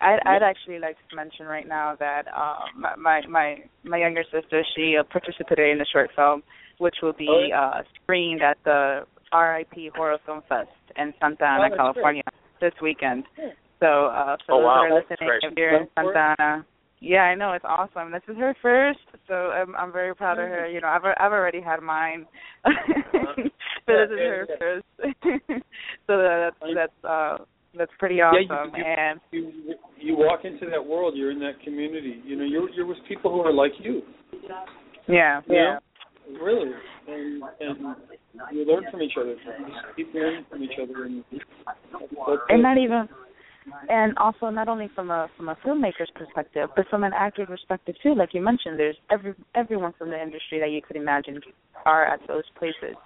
I'd, 0.00 0.20
I'd 0.24 0.42
actually 0.42 0.78
like 0.78 0.96
to 1.10 1.16
mention 1.16 1.46
right 1.46 1.66
now 1.68 1.96
that 1.98 2.22
um, 2.28 2.84
my 3.02 3.20
my 3.26 3.56
my 3.84 3.98
younger 3.98 4.24
sister 4.32 4.62
she 4.74 4.96
uh, 4.98 5.02
participated 5.10 5.70
in 5.70 5.78
the 5.78 5.86
short 5.92 6.10
film, 6.16 6.42
which 6.78 6.96
will 7.02 7.12
be 7.12 7.28
Oh, 7.28 7.56
uh, 7.56 7.82
screened 8.02 8.42
at 8.42 8.56
the 8.64 9.02
RIP 9.32 9.92
Horror 9.94 10.18
Film 10.26 10.42
Fest 10.48 10.68
in 10.96 11.12
Santa 11.20 11.36
Oh, 11.42 11.46
Ana, 11.46 11.62
that's 11.68 11.76
California, 11.76 12.22
this 12.60 12.72
weekend. 12.82 13.24
So 13.80 14.06
uh, 14.06 14.36
for 14.46 14.54
Oh, 14.54 14.58
those 14.58 14.64
wow. 14.64 14.84
that 14.88 14.92
are 14.92 14.94
listening, 15.00 15.28
great. 15.28 15.42
if 15.44 15.52
you're 15.56 15.80
in 15.82 15.88
Santa 15.94 16.34
Ana, 16.38 16.66
yeah, 17.00 17.22
I 17.22 17.34
know 17.34 17.52
it's 17.52 17.64
awesome. 17.68 18.10
This 18.10 18.22
is 18.26 18.36
her 18.38 18.56
first, 18.62 19.00
so 19.28 19.34
I'm 19.34 19.76
I'm 19.76 19.92
very 19.92 20.14
proud 20.14 20.38
of 20.38 20.48
her. 20.48 20.66
You 20.66 20.80
know, 20.80 20.88
I've 20.88 21.02
I've 21.04 21.32
already 21.32 21.60
had 21.60 21.80
mine, 21.82 22.24
but 22.64 23.36
this 23.36 24.10
is 24.10 24.18
her 24.18 24.46
Yeah, 24.48 24.56
first. 24.58 24.86
so 26.06 26.16
that's 26.18 26.56
that's 26.74 27.04
uh 27.04 27.38
that's 27.76 27.92
pretty 27.98 28.22
awesome. 28.22 28.72
you- 28.74 28.84
and 28.84 29.20
You 29.30 29.74
you 29.98 30.16
walk 30.16 30.44
into 30.44 30.66
that 30.70 30.84
world, 30.84 31.14
you're 31.16 31.30
in 31.32 31.38
that 31.40 31.60
community. 31.62 32.22
You 32.24 32.36
know, 32.36 32.44
you're 32.44 32.70
you're 32.70 32.86
with 32.86 32.98
people 33.08 33.30
who 33.30 33.40
are 33.40 33.52
like 33.52 33.72
you. 33.78 34.00
yeah, 35.06 35.40
You 35.46 35.54
yeah. 35.54 35.62
know? 35.74 35.78
Really, 36.42 36.72
and 37.08 37.42
and 37.60 37.96
you 38.52 38.64
learn 38.66 38.84
from 38.90 39.02
each 39.02 39.12
other. 39.18 39.36
You 39.36 39.74
keep 39.96 40.14
learning 40.14 40.44
from 40.50 40.62
each 40.62 40.78
other, 40.82 41.04
and 41.04 41.24
and 42.48 42.62
not 42.62 42.78
even 42.78 43.08
and 43.88 44.16
also 44.18 44.48
not 44.50 44.68
only 44.68 44.88
from 44.94 45.10
a 45.10 45.28
from 45.36 45.48
a 45.48 45.56
filmmaker's 45.64 46.10
perspective 46.14 46.68
but 46.76 46.86
from 46.88 47.04
an 47.04 47.12
actor's 47.14 47.48
perspective 47.48 47.94
too. 48.02 48.14
Like 48.14 48.30
you 48.32 48.40
mentioned 48.40 48.78
there's 48.78 48.96
every 49.10 49.34
everyone 49.54 49.92
from 49.98 50.10
the 50.10 50.20
industry 50.20 50.60
that 50.60 50.70
you 50.70 50.80
could 50.82 50.96
imagine 50.96 51.40
are 51.84 52.06
at 52.06 52.20
those 52.26 52.44
places. 52.58 52.96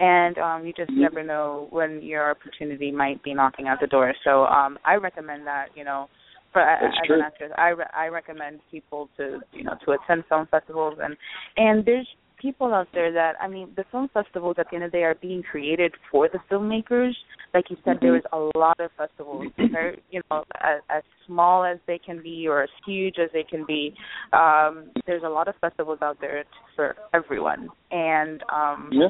And 0.00 0.38
um 0.38 0.66
you 0.66 0.72
just 0.72 0.90
never 0.90 1.22
know 1.22 1.68
when 1.70 2.02
your 2.02 2.30
opportunity 2.30 2.90
might 2.90 3.22
be 3.22 3.34
knocking 3.34 3.68
at 3.68 3.78
the 3.80 3.86
door. 3.86 4.12
So 4.24 4.44
um 4.46 4.78
i 4.84 4.94
recommend 4.94 5.46
that 5.46 5.66
you 5.74 5.84
know 5.84 6.08
for 6.52 6.62
as 6.62 6.80
That's 6.82 6.96
an 7.02 7.06
true. 7.06 7.22
actress 7.22 7.52
i 7.56 7.68
re- 7.68 7.94
i 7.96 8.06
recommend 8.06 8.60
people 8.70 9.08
to 9.16 9.40
you 9.52 9.64
know 9.64 9.74
to 9.84 9.92
attend 9.92 10.24
film 10.28 10.46
festivals 10.50 10.98
and 11.02 11.16
and 11.56 11.84
there's 11.84 12.08
people 12.40 12.72
out 12.72 12.88
there 12.92 13.12
that 13.12 13.34
I 13.40 13.48
mean 13.48 13.70
the 13.76 13.84
film 13.90 14.08
festivals 14.12 14.56
at 14.58 14.66
the 14.70 14.76
end 14.76 14.84
of 14.84 14.92
the 14.92 14.98
day 14.98 15.04
are 15.04 15.14
being 15.14 15.42
created 15.42 15.94
for 16.10 16.28
the 16.28 16.38
filmmakers. 16.50 17.12
Like 17.54 17.70
you 17.70 17.76
said, 17.84 17.98
there 18.00 18.16
is 18.16 18.22
a 18.32 18.50
lot 18.56 18.78
of 18.78 18.90
festivals, 18.96 19.46
very, 19.72 20.02
you 20.10 20.20
know, 20.30 20.44
as, 20.60 20.80
as 20.90 21.02
small 21.26 21.64
as 21.64 21.78
they 21.86 21.98
can 21.98 22.22
be 22.22 22.46
or 22.46 22.62
as 22.62 22.68
huge 22.86 23.16
as 23.18 23.30
they 23.32 23.42
can 23.42 23.64
be. 23.66 23.94
Um, 24.32 24.90
there's 25.06 25.22
a 25.24 25.28
lot 25.28 25.48
of 25.48 25.54
festivals 25.60 25.98
out 26.02 26.18
there 26.20 26.44
for 26.78 26.94
everyone, 27.12 27.68
and 27.90 28.40
um, 28.54 28.88
Yeah. 28.92 29.08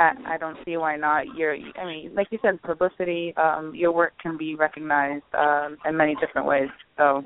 I, 0.00 0.10
I 0.34 0.38
don't 0.38 0.58
see 0.64 0.76
why 0.76 0.96
not. 0.96 1.22
Your, 1.36 1.54
I 1.80 1.84
mean, 1.86 2.12
like 2.16 2.26
you 2.32 2.38
said, 2.42 2.60
publicity. 2.62 3.32
Um, 3.36 3.72
your 3.76 3.92
work 3.92 4.12
can 4.20 4.36
be 4.36 4.56
recognized 4.56 5.22
um, 5.38 5.76
in 5.86 5.96
many 5.96 6.16
different 6.20 6.48
ways. 6.48 6.68
So 6.96 7.22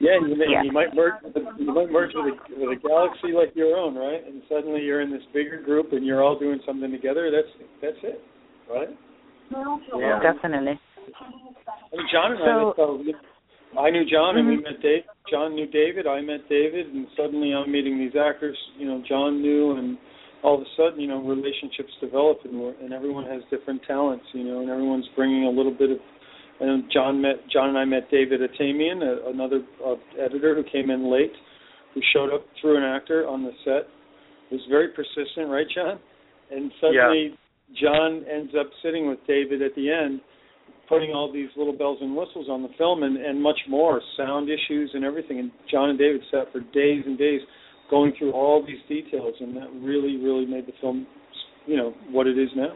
Yeah, 0.00 0.16
and 0.16 0.30
you, 0.30 0.36
may, 0.36 0.46
Yeah. 0.48 0.62
you 0.62 0.72
might 0.72 0.94
merge 0.94 1.12
with 1.22 1.36
a, 1.36 1.40
you 1.58 1.74
might 1.74 1.90
merge 1.92 2.12
with 2.14 2.32
a 2.32 2.58
with 2.58 2.78
a 2.78 2.88
galaxy 2.88 3.32
like 3.36 3.54
your 3.54 3.76
own, 3.76 3.94
right? 3.96 4.26
And 4.26 4.40
suddenly 4.48 4.80
you're 4.80 5.02
in 5.02 5.10
this 5.10 5.22
bigger 5.34 5.60
group 5.60 5.92
and 5.92 6.06
you're 6.06 6.22
all 6.24 6.38
doing 6.38 6.58
something 6.64 6.90
together. 6.90 7.30
That's 7.30 7.52
that's 7.82 8.02
it, 8.02 8.20
right? 8.72 8.88
Yeah. 9.98 10.20
definitely. 10.22 10.80
I 10.80 11.96
mean, 11.96 12.06
John 12.10 12.32
and 12.32 12.40
So- 12.40 12.74
I 12.82 13.04
met. 13.04 13.14
Uh, 13.14 13.18
I 13.78 13.90
knew 13.90 14.04
John 14.04 14.36
and 14.36 14.48
we 14.48 14.56
Mhm. 14.56 14.64
met 14.64 14.80
Dave. 14.80 15.04
John 15.28 15.54
knew 15.54 15.66
David. 15.66 16.06
I 16.06 16.20
met 16.20 16.48
David, 16.48 16.92
and 16.92 17.06
suddenly 17.16 17.54
I'm 17.54 17.70
meeting 17.70 17.98
these 17.98 18.16
actors. 18.16 18.58
You 18.76 18.86
know, 18.86 18.98
John 19.06 19.40
knew, 19.40 19.72
and 19.72 19.96
all 20.42 20.54
of 20.56 20.62
a 20.62 20.66
sudden, 20.76 21.00
you 21.00 21.06
know, 21.06 21.18
relationships 21.18 21.92
develop, 22.00 22.44
and 22.44 22.60
we're, 22.60 22.74
and 22.82 22.92
everyone 22.92 23.26
has 23.26 23.42
different 23.50 23.82
talents. 23.84 24.26
You 24.32 24.44
know, 24.44 24.60
and 24.60 24.70
everyone's 24.70 25.08
bringing 25.14 25.44
a 25.44 25.50
little 25.50 25.72
bit 25.72 25.90
of. 25.90 26.00
And 26.58 26.90
John 26.90 27.20
met 27.20 27.46
John 27.48 27.70
and 27.70 27.78
I 27.78 27.84
met 27.84 28.10
David 28.10 28.40
Atamian, 28.40 29.02
a, 29.02 29.30
another 29.30 29.62
uh, 29.84 29.96
editor 30.18 30.54
who 30.54 30.62
came 30.64 30.90
in 30.90 31.10
late, 31.10 31.32
who 31.94 32.02
showed 32.12 32.32
up 32.34 32.44
through 32.60 32.76
an 32.76 32.82
actor 32.82 33.26
on 33.26 33.44
the 33.44 33.52
set. 33.64 33.88
Was 34.50 34.60
very 34.68 34.88
persistent, 34.88 35.48
right, 35.48 35.66
John? 35.68 35.98
And 36.50 36.72
suddenly, 36.80 37.38
John 37.80 38.24
ends 38.28 38.52
up 38.58 38.66
sitting 38.82 39.06
with 39.06 39.24
David 39.28 39.62
at 39.62 39.74
the 39.76 39.90
end, 39.90 40.20
putting 40.90 41.12
all 41.12 41.32
these 41.32 41.48
little 41.56 41.72
bells 41.72 41.98
and 42.02 42.16
whistles 42.16 42.48
on 42.50 42.62
the 42.62 42.68
film 42.76 43.04
and, 43.04 43.16
and 43.16 43.40
much 43.40 43.60
more, 43.68 44.02
sound 44.16 44.50
issues 44.50 44.90
and 44.92 45.04
everything. 45.04 45.38
And 45.38 45.50
John 45.70 45.88
and 45.88 45.98
David 45.98 46.20
sat 46.30 46.52
for 46.52 46.60
days 46.60 47.04
and 47.06 47.16
days 47.16 47.40
going 47.88 48.12
through 48.18 48.32
all 48.32 48.66
these 48.66 48.82
details, 48.88 49.34
and 49.40 49.56
that 49.56 49.70
really, 49.80 50.16
really 50.16 50.46
made 50.46 50.66
the 50.66 50.72
film, 50.80 51.06
you 51.66 51.76
know, 51.76 51.94
what 52.10 52.26
it 52.26 52.36
is 52.36 52.48
now. 52.56 52.74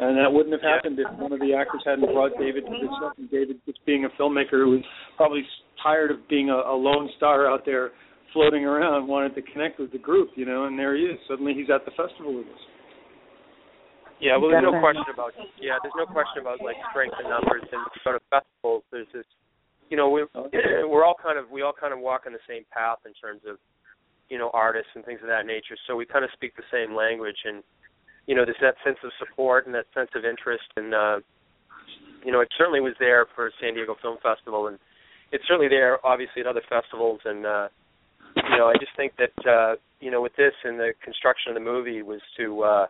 And 0.00 0.18
that 0.18 0.32
wouldn't 0.32 0.52
have 0.52 0.62
happened 0.62 0.98
if 0.98 1.06
one 1.18 1.32
of 1.32 1.38
the 1.38 1.54
actors 1.54 1.82
hadn't 1.86 2.12
brought 2.12 2.32
David 2.38 2.64
to 2.66 2.70
the 2.70 2.88
set. 2.98 3.18
And 3.18 3.30
David, 3.30 3.60
just 3.66 3.78
being 3.86 4.04
a 4.04 4.20
filmmaker 4.20 4.64
who 4.64 4.70
was 4.70 4.84
probably 5.16 5.42
tired 5.80 6.10
of 6.10 6.28
being 6.28 6.50
a, 6.50 6.54
a 6.54 6.74
lone 6.74 7.08
star 7.16 7.48
out 7.48 7.62
there 7.64 7.92
floating 8.32 8.64
around, 8.64 9.06
wanted 9.06 9.36
to 9.36 9.42
connect 9.52 9.78
with 9.78 9.92
the 9.92 9.98
group, 9.98 10.30
you 10.34 10.44
know. 10.44 10.64
And 10.64 10.76
there 10.76 10.96
he 10.96 11.04
is. 11.04 11.18
Suddenly, 11.28 11.54
he's 11.54 11.70
at 11.72 11.84
the 11.84 11.92
festival 11.92 12.34
with 12.34 12.46
us. 12.46 12.62
Yeah, 14.22 14.38
well, 14.38 14.54
there's 14.54 14.62
no 14.62 14.78
question 14.78 15.10
about 15.10 15.34
yeah, 15.58 15.82
there's 15.82 15.98
no 15.98 16.06
question 16.06 16.46
about 16.46 16.62
like 16.62 16.78
strength 16.94 17.18
in 17.18 17.26
numbers 17.26 17.66
and 17.66 17.82
sort 18.06 18.14
of 18.14 18.22
festivals. 18.30 18.86
There's 18.94 19.10
this, 19.10 19.26
you 19.90 19.98
know, 19.98 20.14
we 20.14 20.22
we're 20.86 21.02
all 21.02 21.18
kind 21.18 21.34
of 21.34 21.50
we 21.50 21.66
all 21.66 21.74
kind 21.74 21.90
of 21.90 21.98
walk 21.98 22.22
in 22.30 22.32
the 22.32 22.44
same 22.46 22.62
path 22.70 23.02
in 23.02 23.18
terms 23.18 23.42
of, 23.50 23.58
you 24.30 24.38
know, 24.38 24.54
artists 24.54 24.94
and 24.94 25.04
things 25.04 25.18
of 25.22 25.26
that 25.26 25.42
nature. 25.42 25.74
So 25.90 25.98
we 25.98 26.06
kind 26.06 26.22
of 26.24 26.30
speak 26.38 26.54
the 26.54 26.62
same 26.70 26.94
language, 26.94 27.42
and 27.44 27.66
you 28.30 28.38
know, 28.38 28.46
there's 28.46 28.62
that 28.62 28.78
sense 28.86 29.02
of 29.02 29.10
support 29.18 29.66
and 29.66 29.74
that 29.74 29.90
sense 29.90 30.14
of 30.14 30.22
interest, 30.22 30.70
and 30.78 30.94
uh, 30.94 31.18
you 32.22 32.30
know, 32.30 32.46
it 32.46 32.48
certainly 32.56 32.78
was 32.80 32.94
there 33.02 33.26
for 33.34 33.50
San 33.58 33.74
Diego 33.74 33.96
Film 34.00 34.22
Festival, 34.22 34.68
and 34.70 34.78
it's 35.34 35.42
certainly 35.50 35.66
there, 35.66 35.98
obviously, 36.06 36.42
at 36.42 36.46
other 36.46 36.62
festivals, 36.70 37.18
and 37.26 37.42
uh, 37.42 37.66
you 38.38 38.54
know, 38.56 38.70
I 38.70 38.78
just 38.78 38.94
think 38.94 39.18
that 39.18 39.34
uh, 39.42 39.74
you 39.98 40.12
know, 40.14 40.22
with 40.22 40.36
this 40.38 40.54
and 40.62 40.78
the 40.78 40.94
construction 41.02 41.50
of 41.50 41.54
the 41.58 41.66
movie 41.66 42.02
was 42.06 42.22
to. 42.38 42.62
uh 42.62 42.86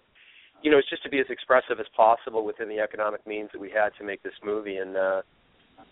you 0.63 0.71
know, 0.71 0.79
it's 0.79 0.89
just 0.89 1.03
to 1.03 1.11
be 1.11 1.19
as 1.19 1.27
expressive 1.29 1.81
as 1.81 1.87
possible 1.97 2.45
within 2.45 2.69
the 2.69 2.79
economic 2.79 3.27
means 3.27 3.51
that 3.53 3.61
we 3.61 3.71
had 3.71 3.91
to 3.99 4.05
make 4.05 4.23
this 4.23 4.33
movie. 4.45 4.77
And 4.77 4.97
uh, 4.97 5.23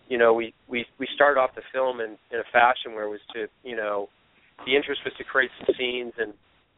you 0.09 0.19
know, 0.19 0.33
we 0.33 0.55
we 0.69 0.87
we 0.99 1.07
started 1.15 1.41
off 1.41 1.51
the 1.55 1.63
film 1.73 2.01
in 2.01 2.17
in 2.31 2.39
a 2.39 2.49
fashion 2.53 2.95
where 2.95 3.05
it 3.05 3.11
was 3.11 3.21
to, 3.35 3.47
you 3.63 3.77
know, 3.77 4.09
the 4.67 4.77
interest 4.77 5.01
was 5.05 5.15
to 5.19 5.25
create 5.25 5.51
some 5.59 5.75
scenes, 5.79 6.13
and 6.19 6.33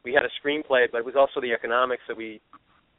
we 0.05 0.13
had 0.13 0.25
a 0.25 0.33
screenplay, 0.41 0.87
but 0.91 0.99
it 0.99 1.05
was 1.05 1.17
also 1.17 1.41
the 1.41 1.53
economics 1.53 2.03
that 2.09 2.17
we, 2.17 2.41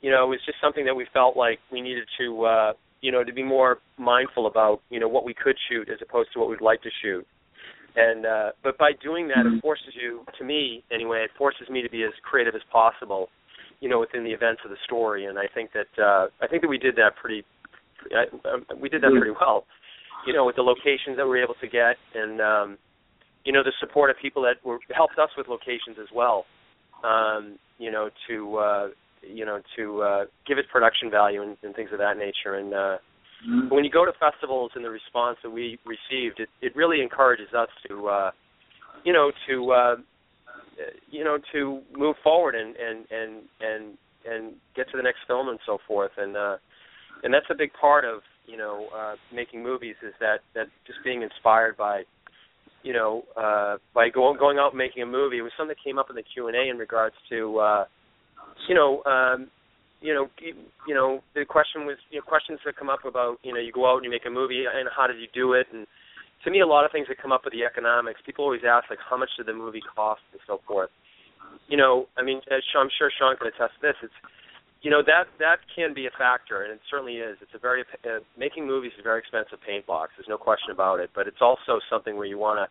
you 0.01 0.11
know, 0.11 0.25
it 0.25 0.29
was 0.29 0.39
just 0.45 0.57
something 0.61 0.85
that 0.85 0.95
we 0.95 1.05
felt 1.13 1.35
like 1.35 1.59
we 1.71 1.81
needed 1.81 2.07
to, 2.19 2.43
uh, 2.45 2.73
you 3.01 3.11
know, 3.11 3.23
to 3.23 3.33
be 3.33 3.43
more 3.43 3.79
mindful 3.97 4.47
about, 4.47 4.81
you 4.89 4.99
know, 4.99 5.07
what 5.07 5.25
we 5.25 5.33
could 5.33 5.55
shoot 5.69 5.89
as 5.89 5.99
opposed 6.01 6.31
to 6.33 6.39
what 6.39 6.49
we'd 6.49 6.61
like 6.61 6.81
to 6.83 6.89
shoot. 7.01 7.25
And 7.95 8.25
uh, 8.25 8.51
but 8.63 8.77
by 8.77 8.91
doing 9.03 9.27
that, 9.27 9.45
it 9.45 9.61
forces 9.61 9.93
you, 9.93 10.25
to 10.39 10.43
me 10.43 10.83
anyway, 10.91 11.23
it 11.23 11.31
forces 11.37 11.69
me 11.69 11.83
to 11.83 11.89
be 11.89 12.03
as 12.03 12.11
creative 12.23 12.55
as 12.55 12.61
possible 12.71 13.29
you 13.83 13.89
know 13.89 13.99
within 13.99 14.23
the 14.23 14.31
events 14.31 14.61
of 14.63 14.71
the 14.71 14.77
story 14.85 15.25
and 15.25 15.37
i 15.37 15.47
think 15.53 15.69
that 15.73 15.91
uh 16.01 16.27
i 16.41 16.47
think 16.47 16.61
that 16.61 16.69
we 16.69 16.77
did 16.77 16.95
that 16.95 17.11
pretty 17.21 17.43
um, 18.15 18.65
we 18.81 18.87
did 18.87 19.01
that 19.01 19.11
pretty 19.11 19.35
well 19.41 19.65
you 20.25 20.33
know 20.33 20.45
with 20.45 20.55
the 20.55 20.61
locations 20.61 21.17
that 21.17 21.25
we 21.25 21.35
were 21.35 21.43
able 21.43 21.59
to 21.59 21.67
get 21.67 21.97
and 22.15 22.39
um 22.39 22.77
you 23.43 23.51
know 23.51 23.61
the 23.61 23.73
support 23.81 24.09
of 24.09 24.15
people 24.21 24.41
that 24.41 24.55
were 24.65 24.79
helped 24.95 25.19
us 25.19 25.29
with 25.37 25.47
locations 25.49 25.97
as 26.01 26.07
well 26.15 26.45
um 27.03 27.59
you 27.77 27.91
know 27.91 28.09
to 28.27 28.55
uh 28.55 28.87
you 29.21 29.45
know 29.45 29.59
to 29.75 30.01
uh 30.01 30.23
give 30.47 30.57
it 30.57 30.65
production 30.71 31.11
value 31.11 31.41
and, 31.41 31.57
and 31.63 31.75
things 31.75 31.89
of 31.91 31.99
that 31.99 32.17
nature. 32.17 32.55
And 32.55 32.73
uh 32.73 32.97
when 33.69 33.83
you 33.83 33.91
go 33.91 34.05
to 34.05 34.13
festivals 34.19 34.71
and 34.75 34.85
the 34.85 34.89
response 34.89 35.37
that 35.43 35.49
we 35.49 35.77
received 35.85 36.39
it 36.39 36.49
it 36.61 36.75
really 36.75 37.01
encourages 37.01 37.53
us 37.53 37.67
to 37.87 38.07
uh 38.07 38.31
you 39.03 39.11
know 39.11 39.31
to 39.47 39.71
uh 39.71 39.95
you 41.09 41.23
know 41.23 41.37
to 41.51 41.81
move 41.97 42.15
forward 42.23 42.55
and 42.55 42.75
and 42.75 43.05
and 43.11 43.43
and 43.61 43.97
and 44.25 44.53
get 44.75 44.89
to 44.89 44.97
the 44.97 45.03
next 45.03 45.19
film 45.27 45.49
and 45.49 45.59
so 45.65 45.77
forth 45.87 46.11
and 46.17 46.35
uh 46.35 46.57
and 47.23 47.33
that's 47.33 47.45
a 47.49 47.55
big 47.55 47.71
part 47.79 48.05
of 48.05 48.21
you 48.45 48.57
know 48.57 48.87
uh 48.95 49.15
making 49.33 49.61
movies 49.63 49.95
is 50.05 50.13
that 50.19 50.37
that 50.55 50.67
just 50.85 50.99
being 51.03 51.21
inspired 51.21 51.77
by 51.77 52.03
you 52.83 52.93
know 52.93 53.23
uh 53.37 53.77
by 53.93 54.09
going 54.09 54.37
going 54.37 54.57
out 54.57 54.71
and 54.71 54.77
making 54.77 55.03
a 55.03 55.05
movie 55.05 55.37
it 55.37 55.41
was 55.41 55.51
something 55.57 55.75
that 55.75 55.83
came 55.83 55.97
up 55.97 56.09
in 56.09 56.15
the 56.15 56.23
Q&A 56.23 56.69
in 56.69 56.77
regards 56.77 57.15
to 57.29 57.59
uh 57.59 57.85
you 58.67 58.75
know 58.75 59.03
um 59.03 59.49
you 60.03 60.13
know, 60.13 60.27
you, 60.85 60.93
know, 60.93 61.23
the 61.33 61.45
question 61.45 61.87
was, 61.87 61.95
you 62.11 62.19
know, 62.19 62.25
questions 62.27 62.59
that 62.65 62.75
come 62.75 62.89
up 62.89 63.05
about, 63.05 63.37
you 63.41 63.53
know, 63.53 63.59
you 63.59 63.71
go 63.71 63.89
out 63.89 63.95
and 63.95 64.05
you 64.05 64.11
make 64.11 64.27
a 64.27 64.29
movie, 64.29 64.65
and 64.67 64.89
how 64.95 65.07
did 65.07 65.15
you 65.15 65.27
do 65.33 65.53
it? 65.53 65.65
And 65.73 65.87
to 66.43 66.51
me, 66.51 66.61
a 66.61 66.67
lot 66.67 66.85
of 66.85 66.91
things 66.91 67.07
that 67.07 67.21
come 67.21 67.31
up 67.31 67.43
with 67.43 67.53
the 67.53 67.63
economics. 67.63 68.19
People 68.25 68.45
always 68.45 68.65
ask, 68.67 68.89
like, 68.89 68.99
how 68.99 69.17
much 69.17 69.29
did 69.37 69.45
the 69.45 69.53
movie 69.53 69.81
cost, 69.95 70.21
and 70.31 70.41
so 70.47 70.59
forth. 70.67 70.89
You 71.67 71.77
know, 71.77 72.07
I 72.17 72.23
mean, 72.23 72.41
I'm 72.51 72.89
sure 72.97 73.11
Sean 73.17 73.37
can 73.37 73.47
attest 73.47 73.79
to 73.79 73.81
this. 73.81 73.95
It's, 74.03 74.19
you 74.81 74.91
know, 74.91 75.01
that 75.05 75.31
that 75.39 75.63
can 75.73 75.93
be 75.93 76.07
a 76.07 76.13
factor, 76.17 76.63
and 76.63 76.73
it 76.73 76.81
certainly 76.89 77.23
is. 77.23 77.37
It's 77.41 77.55
a 77.55 77.59
very 77.59 77.83
uh, 78.03 78.19
making 78.37 78.67
movies 78.67 78.91
is 78.95 78.99
a 78.99 79.03
very 79.03 79.19
expensive 79.19 79.59
paint 79.65 79.85
box. 79.87 80.11
There's 80.17 80.27
no 80.27 80.37
question 80.37 80.71
about 80.71 80.99
it. 80.99 81.11
But 81.15 81.27
it's 81.27 81.39
also 81.39 81.79
something 81.89 82.17
where 82.17 82.27
you 82.27 82.37
want 82.37 82.59
to, 82.59 82.67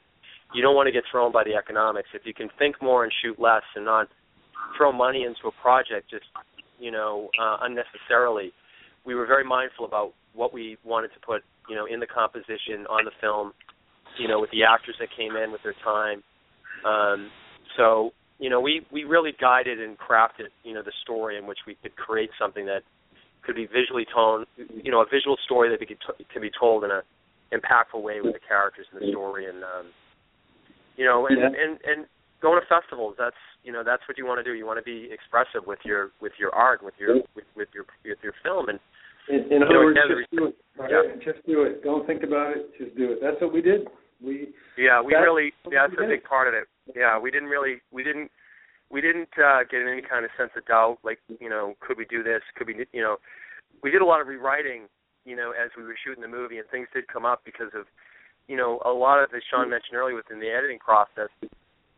you 0.56 0.61
don't 0.61 0.76
want 0.76 0.88
to 0.88 0.92
get 0.92 1.04
thrown 1.11 1.32
by 1.32 1.44
the 1.44 1.54
economics. 1.54 2.08
If 2.12 2.22
you 2.26 2.35
can 2.35 2.50
think 2.58 2.76
more 2.82 3.04
and 3.04 3.12
shoot 3.22 3.40
less, 3.40 3.64
and 3.76 3.87
not 3.87 4.08
throw 4.76 4.92
money 4.92 5.24
into 5.24 5.48
a 5.48 5.52
project 5.62 6.11
just 6.11 6.24
you 6.78 6.90
know 6.90 7.28
uh, 7.40 7.58
unnecessarily. 7.62 8.52
We 9.04 9.14
were 9.14 9.26
very 9.26 9.44
mindful 9.44 9.85
about 9.87 10.12
what 10.35 10.52
we 10.52 10.78
wanted 10.85 11.08
to 11.14 11.20
put 11.24 11.42
you 11.68 11.76
know 11.76 11.87
in 11.87 12.00
the 12.00 12.06
composition 12.06 12.87
on 12.90 13.04
the 13.04 13.12
film, 13.20 13.52
you 14.18 14.29
know 14.29 14.40
with 14.40 14.51
the 14.51 14.64
actors 14.64 14.96
that 15.01 15.09
came 15.16 15.37
in 15.37 15.53
with 15.53 15.62
their 15.62 15.75
time. 15.85 16.22
Um, 16.85 17.31
so 17.77 18.12
you 18.38 18.51
know 18.51 18.61
we 18.61 18.87
we 18.92 19.05
really 19.05 19.33
guided 19.40 19.81
and 19.81 19.96
crafted 19.98 20.48
you 20.64 20.75
know 20.75 20.83
the 20.83 20.92
story 21.03 21.38
in 21.38 21.46
which 21.46 21.59
we 21.66 21.77
could 21.83 21.96
create 21.96 22.31
something 22.38 22.66
that 22.66 22.83
could 23.44 23.57
be 23.57 23.66
visually 23.66 24.07
toned, 24.14 24.46
you 24.85 24.92
know, 24.92 25.03
a 25.03 25.07
visual 25.11 25.37
story 25.44 25.68
that 25.68 25.79
could 25.81 25.88
t- 25.98 26.25
can 26.33 26.40
be 26.42 26.51
told 26.59 26.85
in 26.85 26.90
a 26.90 27.03
impactful 27.53 28.01
way 28.01 28.20
with 28.20 28.33
the 28.35 28.40
characters 28.46 28.87
in 28.92 29.01
the 29.01 29.11
story, 29.11 29.46
and 29.46 29.62
um, 29.64 29.87
you 30.96 31.05
know, 31.05 31.27
and, 31.27 31.38
Yeah. 31.38 31.46
and 31.46 31.79
and 31.85 32.07
going 32.40 32.61
to 32.61 32.66
festivals. 32.66 33.14
That's 33.18 33.37
you 33.64 33.72
know 33.72 33.83
that's 33.85 34.03
what 34.09 34.16
you 34.16 34.27
want 34.27 34.38
to 34.38 34.44
do. 34.44 34.55
You 34.57 34.66
want 34.66 34.79
to 34.79 34.83
be 34.87 35.11
expressive 35.12 35.66
with 35.66 35.81
your 35.85 36.11
with 36.20 36.33
your 36.38 36.55
art, 36.55 36.83
with 36.83 36.94
your 36.98 37.16
with, 37.35 37.44
with 37.57 37.68
your 37.75 37.85
with 38.05 38.18
your 38.22 38.35
film, 38.42 38.68
and 38.68 38.79
In, 39.29 39.53
in 39.53 39.62
other 39.62 39.75
know, 39.75 39.81
words, 39.90 39.98
just 39.98 40.31
do 40.31 40.46
it. 40.46 40.57
Right? 40.79 40.90
yeah. 40.90 41.14
Just 41.33 41.44
do 41.46 41.62
it. 41.62 41.83
Don't 41.83 42.07
think 42.07 42.22
about 42.22 42.57
it. 42.57 42.70
Just 42.79 42.96
do 42.96 43.12
it. 43.12 43.18
That's 43.20 43.40
what 43.40 43.53
we 43.53 43.61
did. 43.61 43.88
We 44.22 44.54
yeah, 44.78 45.02
we 45.02 45.12
That's 45.12 45.22
really 45.22 45.52
yeah, 45.70 45.87
that's 45.88 45.98
a 45.98 46.06
big 46.06 46.24
part 46.24 46.48
of 46.48 46.54
it. 46.54 46.68
Yeah, 46.94 47.18
we 47.18 47.30
didn't 47.30 47.48
really 47.48 47.82
we 47.90 48.02
didn't 48.02 48.30
we 48.90 49.00
didn't 49.00 49.30
uh 49.37 49.66
get 49.70 49.82
any 49.82 50.02
kind 50.02 50.24
of 50.24 50.30
sense 50.38 50.50
of 50.56 50.64
doubt. 50.66 50.98
Like 51.02 51.18
you 51.40 51.48
know, 51.48 51.74
could 51.80 51.98
we 51.98 52.04
do 52.06 52.22
this? 52.22 52.42
Could 52.54 52.66
we 52.66 52.87
you 52.92 53.02
know, 53.02 53.16
we 53.82 53.90
did 53.90 54.02
a 54.02 54.06
lot 54.06 54.20
of 54.20 54.28
rewriting. 54.28 54.87
You 55.24 55.37
know, 55.37 55.52
as 55.54 55.70
we 55.76 55.85
were 55.85 55.94
shooting 56.02 56.22
the 56.22 56.28
movie, 56.28 56.58
and 56.58 56.66
things 56.68 56.88
did 56.92 57.06
come 57.06 57.24
up 57.24 57.42
because 57.44 57.70
of 57.74 57.87
you 58.48 58.56
know 58.56 58.80
a 58.85 58.90
lot 58.90 59.22
of 59.22 59.30
as 59.35 59.42
Sean 59.50 59.70
mentioned 59.70 59.94
earlier 59.94 60.16
within 60.16 60.40
the 60.40 60.50
editing 60.50 60.78
process. 60.78 61.30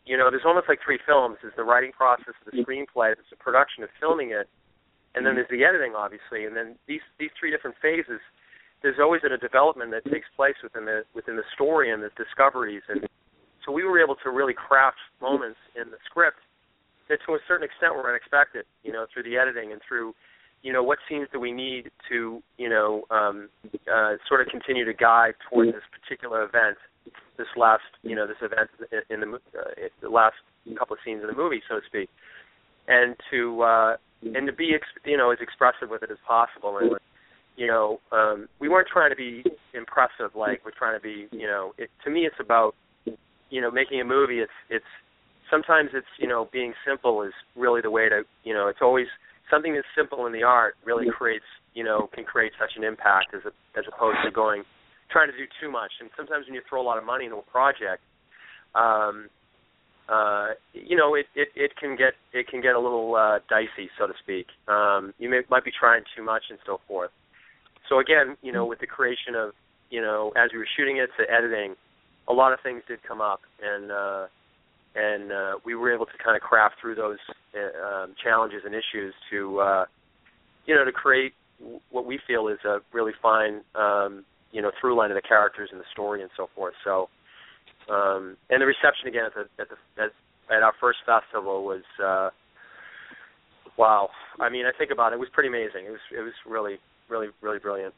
You 0.05 0.19
know, 0.19 0.29
there's 0.29 0.45
almost 0.45 0.69
like 0.69 0.81
three 0.85 1.01
films. 1.07 1.39
There's 1.41 1.57
the 1.57 1.65
writing 1.65 1.93
process, 1.93 2.37
the 2.45 2.53
screenplay, 2.61 3.17
there's 3.17 3.33
the 3.33 3.41
production 3.41 3.83
of 3.83 3.89
filming 3.99 4.37
it, 4.37 4.45
and 5.17 5.25
then 5.25 5.35
there's 5.35 5.49
the 5.49 5.65
editing, 5.65 5.97
obviously. 5.97 6.45
And 6.45 6.55
then 6.55 6.77
these 6.87 7.01
these 7.19 7.33
three 7.41 7.51
different 7.51 7.77
phases, 7.81 8.21
there's 8.85 9.01
always 9.01 9.23
been 9.23 9.33
a 9.33 9.41
development 9.41 9.91
that 9.93 10.05
takes 10.13 10.29
place 10.37 10.55
within 10.63 10.85
the 10.85 11.05
within 11.15 11.37
the 11.37 11.49
story 11.55 11.91
and 11.91 12.03
the 12.03 12.11
discoveries. 12.21 12.83
And 12.89 13.09
so 13.65 13.73
we 13.73 13.83
were 13.83 13.99
able 13.99 14.15
to 14.23 14.31
really 14.31 14.53
craft 14.53 15.01
moments 15.23 15.57
in 15.75 15.91
the 15.91 15.97
script 16.05 16.37
that, 17.09 17.19
to 17.27 17.33
a 17.33 17.39
certain 17.49 17.65
extent, 17.65 17.97
were 17.97 18.07
unexpected. 18.07 18.67
You 18.85 18.93
know, 18.93 19.07
through 19.09 19.25
the 19.25 19.39
editing 19.39 19.73
and 19.73 19.81
through, 19.89 20.13
you 20.63 20.71
know, 20.71 20.83
what 20.83 20.99
scenes 21.09 21.29
do 21.33 21.41
we 21.41 21.51
need 21.51 21.91
to, 22.11 22.43
you 22.59 22.69
know, 22.69 23.05
um, 23.11 23.49
uh, 23.89 24.21
sort 24.29 24.43
of 24.43 24.49
continue 24.49 24.85
to 24.85 24.93
guide 24.93 25.33
towards 25.49 25.73
this 25.73 25.89
particular 25.89 26.45
event 26.45 26.77
this 27.37 27.49
last 27.57 27.83
you 28.03 28.15
know 28.15 28.27
this 28.27 28.37
event 28.41 28.71
in 29.11 29.21
the 29.21 29.35
uh, 29.59 29.89
the 30.01 30.09
last 30.09 30.37
couple 30.79 30.95
of 30.95 31.01
scenes 31.05 31.21
in 31.21 31.27
the 31.27 31.35
movie 31.35 31.61
so 31.69 31.81
to 31.81 31.87
speak 31.87 32.09
and 32.89 33.17
to 33.31 33.61
uh 33.61 33.97
and 34.23 34.47
to 34.47 34.53
be 34.53 34.73
ex- 34.75 34.87
you 35.05 35.17
know 35.17 35.31
as 35.31 35.39
expressive 35.41 35.91
with 35.91 36.03
it 36.03 36.11
as 36.11 36.17
possible 36.27 36.79
and 36.79 36.93
you 37.57 37.67
know 37.67 38.01
um 38.13 38.49
we 38.61 38.69
weren't 38.69 38.89
trying 38.89 39.11
to 39.11 39.17
be 39.17 39.45
impressive 39.75 40.35
like 40.35 40.61
we're 40.65 40.77
trying 40.77 40.99
to 40.99 41.03
be 41.03 41.27
you 41.31 41.47
know 41.47 41.73
it 41.79 41.91
to 42.05 42.11
me 42.11 42.21
it's 42.21 42.37
about 42.41 42.75
you 43.51 43.61
know 43.61 43.71
making 43.71 44.01
a 44.01 44.05
movie 44.05 44.39
it's 44.39 44.53
it's 44.71 44.85
sometimes 45.51 45.91
it's 45.95 46.07
you 46.19 46.29
know 46.29 46.49
being 46.53 46.73
simple 46.87 47.23
is 47.23 47.33
really 47.57 47.81
the 47.81 47.91
way 47.91 48.09
to 48.09 48.23
you 48.45 48.55
know 48.55 48.69
it's 48.69 48.81
always 48.83 49.07
something 49.51 49.75
that's 49.75 49.87
simple 49.97 50.27
in 50.27 50.33
the 50.33 50.43
art 50.43 50.75
really 50.85 51.07
creates 51.11 51.45
you 51.75 51.85
know 51.85 52.09
can 52.13 52.25
create 52.25 52.53
such 52.59 52.73
an 52.77 52.85
impact 52.85 53.35
as 53.35 53.43
a, 53.45 53.79
as 53.79 53.85
opposed 53.89 54.19
to 54.25 54.31
going 54.31 54.65
trying 55.15 55.31
to 55.31 55.37
do 55.37 55.45
too 55.61 55.71
much. 55.71 55.93
And 56.01 56.11
sometimes 56.17 56.47
when 56.47 56.55
you 56.55 56.63
throw 56.69 56.83
a 56.83 56.87
lot 56.87 56.99
of 56.99 57.05
money 57.05 57.25
into 57.25 57.37
a 57.37 57.43
project, 57.43 58.03
um, 58.75 59.29
uh, 60.09 60.49
you 60.75 60.97
know, 60.97 61.15
it, 61.15 61.27
it 61.35 61.49
it 61.55 61.71
can 61.81 61.97
get 61.97 62.13
it 62.33 62.49
can 62.49 62.61
get 62.61 62.75
a 62.75 62.81
little 62.81 63.15
uh, 63.15 63.39
dicey, 63.49 63.89
so 63.97 64.07
to 64.07 64.13
speak. 64.23 64.47
Um, 64.69 65.15
you 65.19 65.31
may, 65.31 65.41
might 65.49 65.65
be 65.65 65.71
trying 65.73 66.03
too 66.17 66.23
much 66.23 66.43
and 66.51 66.59
so 66.67 66.81
forth. 66.87 67.11
So 67.89 67.99
again, 67.99 68.37
you 68.43 68.53
know, 68.53 68.65
with 68.65 68.81
the 68.81 68.87
creation 68.87 69.35
of, 69.35 69.53
you 69.91 70.01
know, 70.01 70.33
as 70.37 70.51
we 70.53 70.59
were 70.59 70.69
shooting 70.77 70.97
it 70.97 71.11
to 71.19 71.31
editing, 71.31 71.77
a 72.29 72.33
lot 72.33 72.53
of 72.53 72.61
things 72.63 72.83
did 72.89 73.03
come 73.03 73.21
up, 73.21 73.41
and 73.63 73.93
uh, 73.93 74.27
and 74.95 75.33
uh, 75.33 75.53
we 75.65 75.75
were 75.75 75.93
able 75.93 76.07
to 76.07 76.13
kind 76.23 76.37
of 76.37 76.43
craft 76.43 76.77
through 76.81 76.95
those 76.95 77.19
uh, 77.55 77.87
um, 77.87 78.15
challenges 78.23 78.63
and 78.65 78.75
issues 78.75 79.13
to, 79.31 79.59
uh, 79.61 79.85
you 80.67 80.75
know, 80.75 80.85
to 80.85 80.93
create 80.93 81.35
what 81.91 82.07
we 82.07 82.19
feel 82.27 82.49
is 82.49 82.59
a 82.65 82.79
really 82.93 83.13
fine, 83.21 83.61
um, 83.75 84.25
you 84.53 84.63
know, 84.63 84.71
through 84.81 84.97
line 84.97 85.11
of 85.11 85.17
the 85.17 85.23
characters 85.23 85.69
and 85.73 85.81
the 85.81 85.85
story 85.93 86.23
and 86.23 86.31
so 86.37 86.49
forth. 86.55 86.75
So, 86.85 87.09
um, 87.93 88.37
and 88.51 88.63
the 88.63 88.67
reception 88.67 89.09
again 89.09 89.25
at 89.27 89.35
the 89.35 89.63
at 89.63 89.69
the 89.69 90.03
at, 90.03 90.11
at 90.57 90.63
our 90.63 90.73
first 90.81 90.99
festival 91.05 91.65
was, 91.65 91.83
uh, 92.03 92.31
wow. 93.77 94.09
I 94.41 94.49
mean, 94.49 94.65
I 94.67 94.73
think 94.77 94.91
about 94.91 95.13
it, 95.13 95.17
it 95.17 95.19
was 95.19 95.29
pretty 95.33 95.49
amazing. 95.49 95.87
It 95.87 95.91
was 95.91 96.05
it 96.17 96.23
was 96.23 96.33
really 96.47 96.79
really 97.09 97.29
really 97.41 97.59
brilliant. 97.59 97.95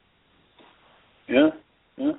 Yeah. 1.29 1.49
Yeah. 1.97 2.12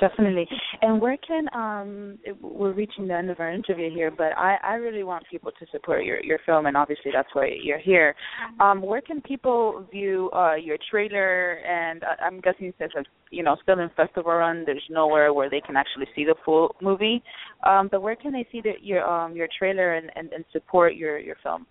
Definitely. 0.00 0.46
And 0.82 1.00
where 1.00 1.16
can 1.16 1.46
um 1.54 2.18
we're 2.40 2.72
reaching 2.72 3.08
the 3.08 3.14
end 3.14 3.30
of 3.30 3.40
our 3.40 3.52
interview 3.52 3.90
here, 3.90 4.10
but 4.10 4.32
I 4.36 4.56
I 4.62 4.74
really 4.74 5.04
want 5.04 5.24
people 5.30 5.50
to 5.58 5.66
support 5.72 6.04
your 6.04 6.22
your 6.22 6.38
film 6.44 6.66
and 6.66 6.76
obviously 6.76 7.10
that's 7.12 7.28
why 7.32 7.50
you're 7.62 7.78
here. 7.78 8.14
Um 8.60 8.82
where 8.82 9.00
can 9.00 9.20
people 9.22 9.86
view 9.90 10.30
uh 10.32 10.54
your 10.54 10.76
trailer 10.90 11.54
and 11.66 12.02
uh, 12.04 12.22
I'm 12.22 12.40
guessing 12.40 12.72
since 12.78 12.92
it's 12.94 13.08
you 13.30 13.42
know 13.42 13.56
still 13.62 13.78
in 13.80 13.90
festival 13.96 14.32
run 14.32 14.64
there's 14.66 14.82
nowhere 14.90 15.32
where 15.32 15.50
they 15.50 15.60
can 15.60 15.76
actually 15.76 16.06
see 16.14 16.24
the 16.24 16.34
full 16.44 16.74
movie. 16.80 17.22
Um 17.64 17.88
but 17.90 18.02
where 18.02 18.16
can 18.16 18.32
they 18.32 18.46
see 18.52 18.60
the, 18.60 18.72
your 18.80 19.08
um 19.08 19.34
your 19.34 19.48
trailer 19.58 19.94
and, 19.94 20.10
and 20.16 20.32
and 20.32 20.44
support 20.52 20.94
your 20.94 21.18
your 21.18 21.36
film? 21.42 21.66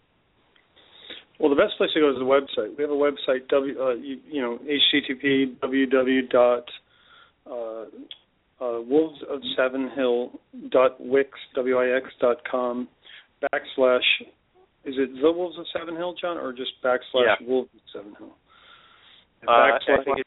Well, 1.40 1.50
the 1.50 1.56
best 1.56 1.76
place 1.78 1.90
to 1.94 2.00
go 2.00 2.10
is 2.12 2.18
the 2.18 2.24
website. 2.26 2.78
We 2.78 2.84
have 2.84 2.92
a 2.92 2.94
website, 2.94 3.48
w, 3.50 3.76
uh, 3.82 3.94
you, 3.96 4.20
you 4.30 4.42
know, 4.42 4.58
http 4.60 5.58
www 5.60 6.30
dot 6.30 6.64
uh, 7.50 7.86
uh, 8.64 8.82
wolves 8.82 9.20
of 9.30 9.42
savin 9.58 9.90
hill 9.96 10.40
dot 10.70 10.96
wix 11.00 11.32
w 11.56 11.78
i 11.78 11.98
x 11.98 12.06
dot 12.22 12.38
com 12.50 12.88
backslash. 13.44 14.00
Is 14.86 14.96
it 14.98 15.10
the 15.22 15.32
wolves 15.32 15.58
of 15.60 15.66
savin 15.78 15.96
hill, 15.98 16.16
John, 16.20 16.38
or 16.38 16.54
just 16.54 16.72
backslash 16.84 17.02
Yeah. 17.26 17.36
wolves 17.48 17.70
of 17.74 17.82
savin 17.92 18.16
hill? 18.18 18.38
Uh, 19.48 19.52
I 19.52 19.72
Backslash- 19.72 20.06
think 20.06 20.18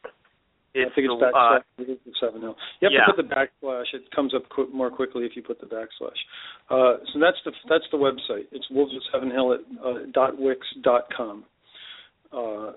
it's, 0.75 0.91
I 0.93 0.95
think 0.95 1.09
it's 1.11 1.23
uh, 1.23 1.27
backslash 1.27 1.91
of 1.91 2.15
savin 2.21 2.41
hill. 2.43 2.57
You 2.81 2.87
have 2.87 2.93
yeah. 2.93 3.07
to 3.07 3.13
put 3.15 3.29
the 3.29 3.35
backslash. 3.35 3.95
It 3.95 4.03
comes 4.15 4.35
up 4.35 4.49
qu- 4.49 4.71
more 4.73 4.91
quickly 4.91 5.25
if 5.25 5.33
you 5.35 5.43
put 5.43 5.61
the 5.61 5.67
backslash. 5.67 6.21
Uh, 6.71 6.99
so 7.13 7.19
that's 7.21 7.39
the 7.45 7.53
that's 7.69 7.85
the 7.91 7.99
website. 7.99 8.45
It's 8.53 8.67
wolves 8.71 8.95
of 8.95 9.03
savin 9.13 9.31
hill 9.31 9.55
at 9.55 9.61
uh, 9.85 10.07
dot 10.13 10.39
wix 10.39 10.61
dot 10.83 11.09
com. 11.17 11.45
Uh, 12.33 12.73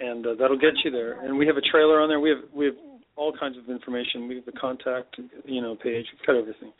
and 0.00 0.26
uh, 0.26 0.34
that'll 0.38 0.58
get 0.58 0.72
you 0.84 0.90
there. 0.90 1.24
And 1.24 1.36
we 1.36 1.46
have 1.46 1.56
a 1.56 1.60
trailer 1.60 2.00
on 2.00 2.08
there. 2.08 2.20
We 2.20 2.30
have 2.30 2.44
we 2.54 2.64
have 2.66 2.74
all 3.16 3.32
kinds 3.38 3.58
of 3.58 3.68
information. 3.68 4.28
We 4.28 4.36
have 4.36 4.46
the 4.46 4.52
contact, 4.52 5.16
you 5.44 5.60
know, 5.60 5.74
page. 5.74 6.06
We've 6.12 6.26
got 6.26 6.36
everything. 6.36 6.72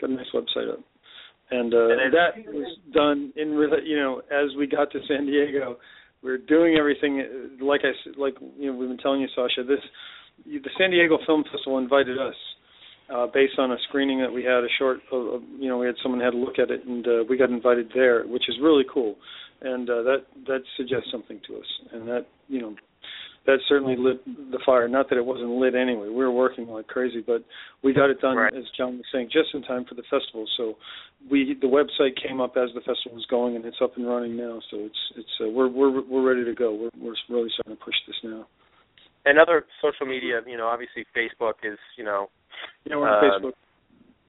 Got 0.00 0.10
a 0.10 0.14
nice 0.14 0.26
website 0.34 0.72
up. 0.72 0.80
And, 1.52 1.74
uh, 1.74 1.88
And 1.88 2.14
that 2.14 2.52
was 2.52 2.76
done 2.92 3.32
in, 3.36 3.50
you 3.84 3.96
know, 3.96 4.22
as 4.30 4.54
we 4.56 4.66
got 4.66 4.90
to 4.92 5.00
San 5.08 5.26
Diego. 5.26 5.78
We 6.22 6.30
are 6.30 6.38
doing 6.38 6.76
everything 6.76 7.24
like 7.60 7.80
I 7.84 7.92
like 8.20 8.34
you 8.58 8.70
know 8.70 8.78
we've 8.78 8.88
been 8.88 8.98
telling 8.98 9.20
you, 9.20 9.28
Sasha. 9.34 9.64
This 9.66 9.80
the 10.44 10.70
San 10.78 10.90
Diego 10.90 11.18
Film 11.26 11.44
Festival 11.50 11.78
invited 11.78 12.18
us 12.18 12.34
uh, 13.14 13.26
based 13.32 13.58
on 13.58 13.72
a 13.72 13.76
screening 13.88 14.20
that 14.20 14.32
we 14.32 14.44
had 14.44 14.64
a 14.64 14.68
short. 14.78 14.98
Uh, 15.12 15.38
you 15.58 15.68
know, 15.68 15.78
we 15.78 15.86
had 15.86 15.96
someone 16.02 16.20
had 16.20 16.34
a 16.34 16.36
look 16.36 16.58
at 16.58 16.70
it, 16.70 16.84
and 16.86 17.06
uh, 17.06 17.24
we 17.28 17.36
got 17.36 17.50
invited 17.50 17.90
there, 17.94 18.24
which 18.24 18.48
is 18.48 18.56
really 18.62 18.84
cool. 18.92 19.16
And 19.62 19.88
uh, 19.88 20.02
that 20.02 20.24
that 20.46 20.60
suggests 20.76 21.08
something 21.10 21.40
to 21.48 21.56
us, 21.56 21.66
and 21.92 22.08
that 22.08 22.26
you 22.48 22.60
know 22.60 22.74
that 23.46 23.58
certainly 23.68 23.96
lit 23.96 24.22
the 24.26 24.58
fire. 24.66 24.86
Not 24.88 25.08
that 25.08 25.16
it 25.16 25.24
wasn't 25.24 25.50
lit 25.50 25.74
anyway. 25.74 26.08
We 26.08 26.14
were 26.24 26.30
working 26.30 26.68
like 26.68 26.86
crazy, 26.88 27.22
but 27.26 27.42
we 27.82 27.92
got 27.94 28.10
it 28.10 28.20
done, 28.20 28.36
Right. 28.36 28.54
as 28.54 28.64
John 28.76 28.98
was 28.98 29.06
saying, 29.12 29.30
just 29.32 29.54
in 29.54 29.62
time 29.62 29.84
for 29.88 29.94
the 29.94 30.02
festival. 30.10 30.46
So 30.56 30.76
we 31.30 31.54
the 31.60 31.66
website 31.66 32.20
came 32.20 32.40
up 32.40 32.56
as 32.56 32.70
the 32.74 32.80
festival 32.80 33.16
was 33.16 33.26
going, 33.30 33.56
and 33.56 33.64
it's 33.64 33.78
up 33.82 33.96
and 33.96 34.06
running 34.06 34.36
now. 34.36 34.60
So 34.70 34.78
it's 34.80 34.98
it's 35.16 35.34
uh, 35.40 35.48
we're 35.48 35.68
we're 35.68 36.02
we're 36.02 36.22
ready 36.28 36.44
to 36.44 36.54
go. 36.54 36.72
We're 36.74 36.90
we're 37.00 37.16
really 37.28 37.50
starting 37.54 37.76
to 37.76 37.84
push 37.84 37.96
this 38.06 38.16
now. 38.22 38.46
and 39.26 39.38
other 39.38 39.66
social 39.82 40.06
media, 40.06 40.40
you 40.46 40.56
know, 40.56 40.66
obviously 40.66 41.04
Facebook 41.16 41.60
is, 41.62 41.78
you 41.98 42.04
know, 42.04 42.30
Yeah, 42.84 42.96
we're 42.96 43.08
on 43.08 43.24
Um, 43.24 43.42
Facebook. 43.42 43.52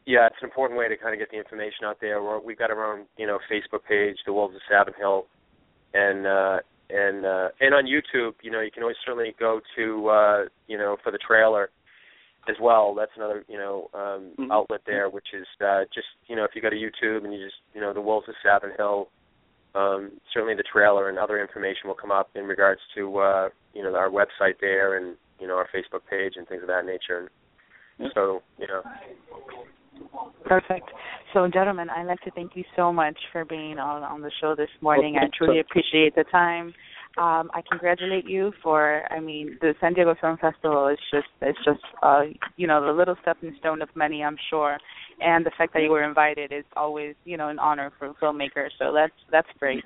yeah, 0.06 0.28
it's 0.28 0.36
an 0.42 0.46
important 0.50 0.78
way 0.80 0.88
to 0.90 0.98
kind 0.98 1.14
of 1.14 1.20
get 1.20 1.32
the 1.32 1.38
information 1.38 1.86
out 1.86 2.00
there. 2.02 2.22
We're, 2.22 2.40
we've 2.40 2.58
got 2.60 2.72
our 2.72 2.84
own, 2.94 3.06
you 3.18 3.26
know, 3.28 3.40
Facebook 3.50 3.84
page, 3.88 4.18
The 4.26 4.34
Wolves 4.34 4.54
of 4.56 4.62
Savin 4.70 4.94
Hill, 4.98 5.28
and 5.94 6.28
uh, 6.28 6.60
and 6.94 7.26
uh, 7.26 7.50
and 7.60 7.74
on 7.74 7.86
YouTube, 7.86 8.34
you 8.42 8.52
know, 8.52 8.62
you 8.62 8.72
can 8.72 8.84
always 8.84 8.98
certainly 9.06 9.34
go 9.40 9.62
to 9.76 10.08
uh, 10.10 10.46
you 10.68 10.78
know 10.78 10.98
for 11.04 11.12
the 11.12 11.18
trailer 11.18 11.70
as 12.50 12.56
well. 12.62 12.94
That's 12.96 13.12
another 13.16 13.44
you 13.48 13.58
know 13.58 13.90
um, 13.94 14.32
Mhm. 14.38 14.52
outlet 14.52 14.82
there, 14.86 15.10
which 15.10 15.28
is 15.34 15.48
uh, 15.64 15.84
just 15.94 16.08
you 16.28 16.36
know 16.36 16.44
if 16.44 16.52
you 16.56 16.62
go 16.62 16.70
to 16.70 16.76
YouTube 16.76 17.24
and 17.24 17.34
you 17.34 17.44
just 17.44 17.58
you 17.74 17.82
know 17.82 17.94
the 17.94 18.02
Wolves 18.02 18.28
of 18.30 18.36
Savin 18.44 18.72
Hill, 18.78 19.10
um, 19.76 20.12
certainly 20.34 20.56
the 20.56 20.64
trailer 20.64 21.10
and 21.10 21.18
other 21.18 21.40
information 21.40 21.88
will 21.88 21.96
come 21.96 22.12
up 22.12 22.30
in 22.36 22.46
regards 22.46 22.82
to 22.96 23.18
uh, 23.20 23.50
you 23.74 23.84
know 23.84 23.96
our 23.96 24.10
website 24.10 24.60
there 24.60 24.98
and 24.98 25.16
you 25.40 25.48
know 25.48 25.56
our 25.56 25.68
Facebook 25.74 26.02
page 26.10 26.34
and 26.36 26.48
things 26.48 26.62
of 26.62 26.68
that 26.68 26.86
nature. 26.86 27.18
And 27.20 27.30
Yeah. 28.00 28.10
so 28.14 28.42
you 28.58 28.68
know, 28.68 28.82
Perfect. 30.46 30.90
So, 31.34 31.48
gentlemen, 31.48 31.90
I'd 31.90 32.08
like 32.08 32.22
to 32.22 32.32
thank 32.32 32.56
you 32.56 32.64
so 32.76 32.92
much 32.92 33.18
for 33.32 33.46
being 33.46 33.80
on 33.80 34.04
on 34.04 34.22
the 34.22 34.32
show 34.42 34.56
this 34.56 34.70
morning. 34.82 35.16
I 35.18 35.28
truly 35.38 35.60
appreciate 35.60 36.16
the 36.16 36.26
time. 36.32 36.74
Um, 37.18 37.52
I 37.54 37.62
congratulate 37.70 38.26
you 38.26 38.54
for. 38.64 39.04
I 39.12 39.20
mean, 39.20 39.58
the 39.60 39.74
San 39.82 39.94
Diego 39.94 40.16
Film 40.20 40.38
Festival 40.38 40.88
is 40.88 40.98
just 41.12 41.28
it's 41.42 41.60
just 41.66 41.82
uh, 42.02 42.24
you 42.56 42.68
know 42.68 42.86
the 42.86 42.94
little 42.94 43.16
stepping 43.22 43.56
stone 43.60 43.82
of 43.82 43.90
many, 43.96 44.24
I'm 44.24 44.38
sure. 44.50 44.78
And 45.20 45.46
the 45.46 45.52
fact 45.58 45.74
that 45.74 45.84
you 45.84 45.90
were 45.90 46.04
invited 46.04 46.52
is 46.54 46.64
always 46.76 47.16
you 47.26 47.38
know 47.38 47.50
an 47.50 47.60
honor 47.60 47.92
for 48.00 48.14
filmmakers. 48.22 48.70
So 48.80 48.94
that's 48.94 49.14
that's 49.30 49.50
great. 49.60 49.84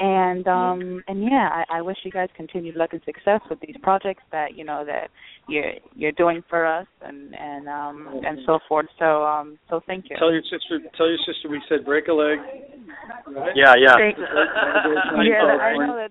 And 0.00 0.46
um 0.46 1.02
and 1.08 1.22
yeah, 1.24 1.48
I, 1.52 1.78
I 1.78 1.82
wish 1.82 1.96
you 2.04 2.10
guys 2.12 2.28
continued 2.36 2.76
luck 2.76 2.90
and 2.92 3.02
success 3.04 3.40
with 3.50 3.58
these 3.60 3.74
projects 3.82 4.22
that 4.30 4.54
you 4.56 4.64
know 4.64 4.84
that 4.84 5.10
you're 5.48 5.72
you're 5.96 6.12
doing 6.12 6.42
for 6.48 6.64
us 6.64 6.86
and 7.02 7.34
and 7.34 7.68
um 7.68 8.20
and 8.24 8.38
so 8.46 8.60
forth. 8.68 8.86
So 8.98 9.24
um 9.24 9.58
so 9.68 9.80
thank 9.86 10.06
you. 10.08 10.16
Tell 10.16 10.30
your 10.30 10.42
sister. 10.42 10.78
Tell 10.96 11.08
your 11.08 11.18
sister 11.26 11.48
we 11.48 11.60
said 11.68 11.84
break 11.84 12.06
a 12.06 12.12
leg. 12.12 12.38
Right? 13.26 13.56
yeah, 13.56 13.74
yeah. 13.76 13.96
Thank- 13.98 14.18
yeah, 14.18 15.58
I 15.60 15.76
know 15.76 15.96
that. 15.96 16.10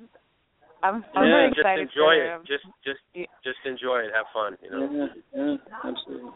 I'm, 0.84 1.04
I'm 1.16 1.26
Yeah, 1.26 1.50
very 1.64 1.86
just 1.86 1.96
enjoy 1.96 2.14
it. 2.14 2.40
Just 2.46 2.66
just 2.86 3.00
Yeah. 3.14 3.26
just 3.44 3.58
enjoy 3.66 4.00
it. 4.00 4.12
Have 4.14 4.28
fun. 4.34 4.58
You 4.62 4.70
know. 4.70 5.10
Yeah, 5.34 5.36
yeah, 5.36 5.56
absolutely. 5.84 6.32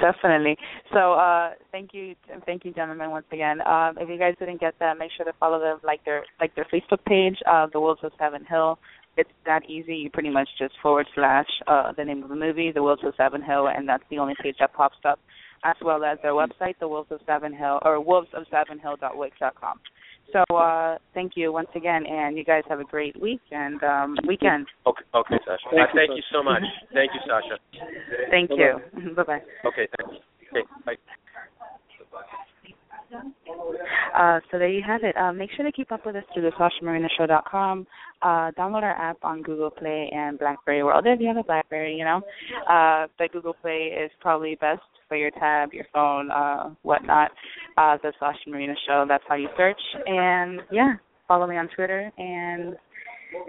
Definitely. 0.00 0.56
So 0.92 1.14
uh 1.14 1.54
thank 1.72 1.94
you 1.94 2.14
thank 2.46 2.64
you 2.64 2.72
gentlemen 2.72 3.10
once 3.10 3.26
again. 3.32 3.60
Um 3.66 3.96
if 3.98 4.08
you 4.08 4.18
guys 4.18 4.34
didn't 4.38 4.60
get 4.60 4.74
that, 4.80 4.98
make 4.98 5.10
sure 5.16 5.24
to 5.26 5.32
follow 5.40 5.58
them 5.60 5.78
like 5.82 6.04
their 6.04 6.24
like 6.40 6.54
their 6.54 6.66
Facebook 6.72 7.04
page, 7.06 7.38
uh 7.46 7.66
The 7.72 7.80
Wolves 7.80 8.00
of 8.02 8.12
Savin 8.18 8.44
Hill. 8.44 8.78
It's 9.16 9.30
that 9.46 9.68
easy. 9.68 9.96
You 9.96 10.10
pretty 10.10 10.30
much 10.30 10.48
just 10.58 10.74
forward 10.82 11.06
slash 11.14 11.48
uh 11.66 11.92
the 11.92 12.04
name 12.04 12.22
of 12.22 12.28
the 12.28 12.36
movie, 12.36 12.70
The 12.70 12.82
Wolves 12.82 13.02
of 13.04 13.14
Savin 13.16 13.42
Hill, 13.42 13.68
and 13.68 13.88
that's 13.88 14.04
the 14.10 14.18
only 14.18 14.34
page 14.42 14.56
that 14.60 14.72
pops 14.74 14.98
up, 15.04 15.18
as 15.64 15.76
well 15.82 16.04
as 16.04 16.18
their 16.22 16.32
website, 16.32 16.78
The 16.80 16.88
Wolves 16.88 17.10
of 17.10 17.20
Savin 17.26 17.52
Hill 17.52 17.80
or 17.84 18.00
wolves 18.00 18.28
of 18.34 18.44
savin 18.50 18.78
hill 18.78 18.96
dot 19.00 19.16
wix 19.16 19.36
dot 19.40 19.54
com. 19.60 19.80
So 20.32 20.44
uh 20.54 20.98
thank 21.14 21.32
you 21.36 21.52
once 21.52 21.68
again 21.74 22.04
and 22.06 22.36
you 22.36 22.44
guys 22.44 22.62
have 22.68 22.80
a 22.80 22.84
great 22.84 23.18
week 23.20 23.40
and 23.50 23.82
um 23.82 24.16
weekend. 24.26 24.66
Okay, 24.86 25.04
okay, 25.14 25.36
Sasha. 25.46 25.68
Thank 25.70 25.80
Uh, 25.80 25.92
you, 25.92 25.98
thank 25.98 26.10
Sasha. 26.10 26.16
you 26.16 26.22
so 26.32 26.42
much. 26.42 26.62
Thank 26.92 27.10
you, 27.14 27.20
Sasha. 27.26 27.58
Thank 28.30 28.50
Bye-bye. 28.50 29.00
you. 29.04 29.14
bye 29.14 29.22
bye. 29.22 29.42
Okay, 29.66 29.88
thanks. 29.96 30.14
Okay, 30.52 30.66
bye. 30.84 30.94
Uh, 34.14 34.40
so 34.50 34.58
there 34.58 34.68
you 34.68 34.82
have 34.86 35.02
it. 35.02 35.16
Uh, 35.16 35.32
make 35.32 35.50
sure 35.56 35.64
to 35.64 35.72
keep 35.72 35.90
up 35.92 36.04
with 36.04 36.14
us 36.16 36.24
through 36.34 36.42
the 36.42 36.50
SashaMarinaShow.com. 36.52 37.86
Uh, 38.20 38.50
download 38.52 38.82
our 38.82 38.96
app 38.96 39.16
on 39.22 39.42
Google 39.42 39.70
Play 39.70 40.10
and 40.14 40.38
BlackBerry 40.38 40.82
World 40.82 41.04
if 41.06 41.20
you 41.20 41.28
have 41.28 41.36
a 41.38 41.42
BlackBerry, 41.42 41.96
you 41.96 42.04
know. 42.04 42.20
Uh, 42.68 43.06
but 43.18 43.32
Google 43.32 43.54
Play 43.54 43.94
is 43.98 44.10
probably 44.20 44.56
best 44.56 44.82
for 45.08 45.16
your 45.16 45.30
tab, 45.30 45.72
your 45.72 45.86
phone, 45.92 46.30
uh, 46.30 46.70
whatnot. 46.82 47.30
Uh, 47.78 47.96
the 48.02 48.12
Sasha 48.18 48.50
Marina 48.50 48.74
Show. 48.88 49.04
That's 49.06 49.22
how 49.28 49.36
you 49.36 49.48
search. 49.56 49.80
And 50.06 50.60
yeah, 50.72 50.94
follow 51.28 51.46
me 51.46 51.56
on 51.56 51.68
Twitter 51.68 52.10
and 52.18 52.76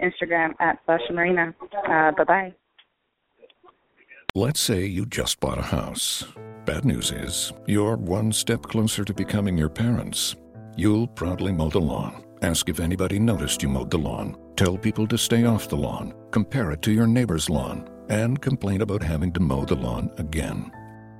Instagram 0.00 0.54
at 0.60 0.78
Sasha 0.86 1.12
Marina. 1.12 1.52
Uh, 1.88 2.12
bye 2.12 2.24
bye. 2.24 2.54
Let's 4.36 4.60
say 4.60 4.86
you 4.86 5.04
just 5.06 5.40
bought 5.40 5.58
a 5.58 5.62
house. 5.62 6.24
Bad 6.64 6.84
news 6.84 7.10
is, 7.10 7.52
you're 7.66 7.96
one 7.96 8.30
step 8.30 8.62
closer 8.62 9.04
to 9.04 9.12
becoming 9.12 9.58
your 9.58 9.68
parents. 9.68 10.36
You'll 10.76 11.08
proudly 11.08 11.50
mow 11.50 11.68
the 11.68 11.80
lawn. 11.80 12.24
Ask 12.42 12.68
if 12.68 12.78
anybody 12.78 13.18
noticed 13.18 13.64
you 13.64 13.68
mowed 13.68 13.90
the 13.90 13.98
lawn. 13.98 14.36
Tell 14.54 14.78
people 14.78 15.08
to 15.08 15.18
stay 15.18 15.44
off 15.44 15.68
the 15.68 15.76
lawn. 15.76 16.14
Compare 16.30 16.70
it 16.70 16.82
to 16.82 16.92
your 16.92 17.08
neighbor's 17.08 17.50
lawn. 17.50 17.90
And 18.08 18.40
complain 18.40 18.82
about 18.82 19.02
having 19.02 19.32
to 19.32 19.40
mow 19.40 19.64
the 19.64 19.74
lawn 19.74 20.12
again. 20.18 20.70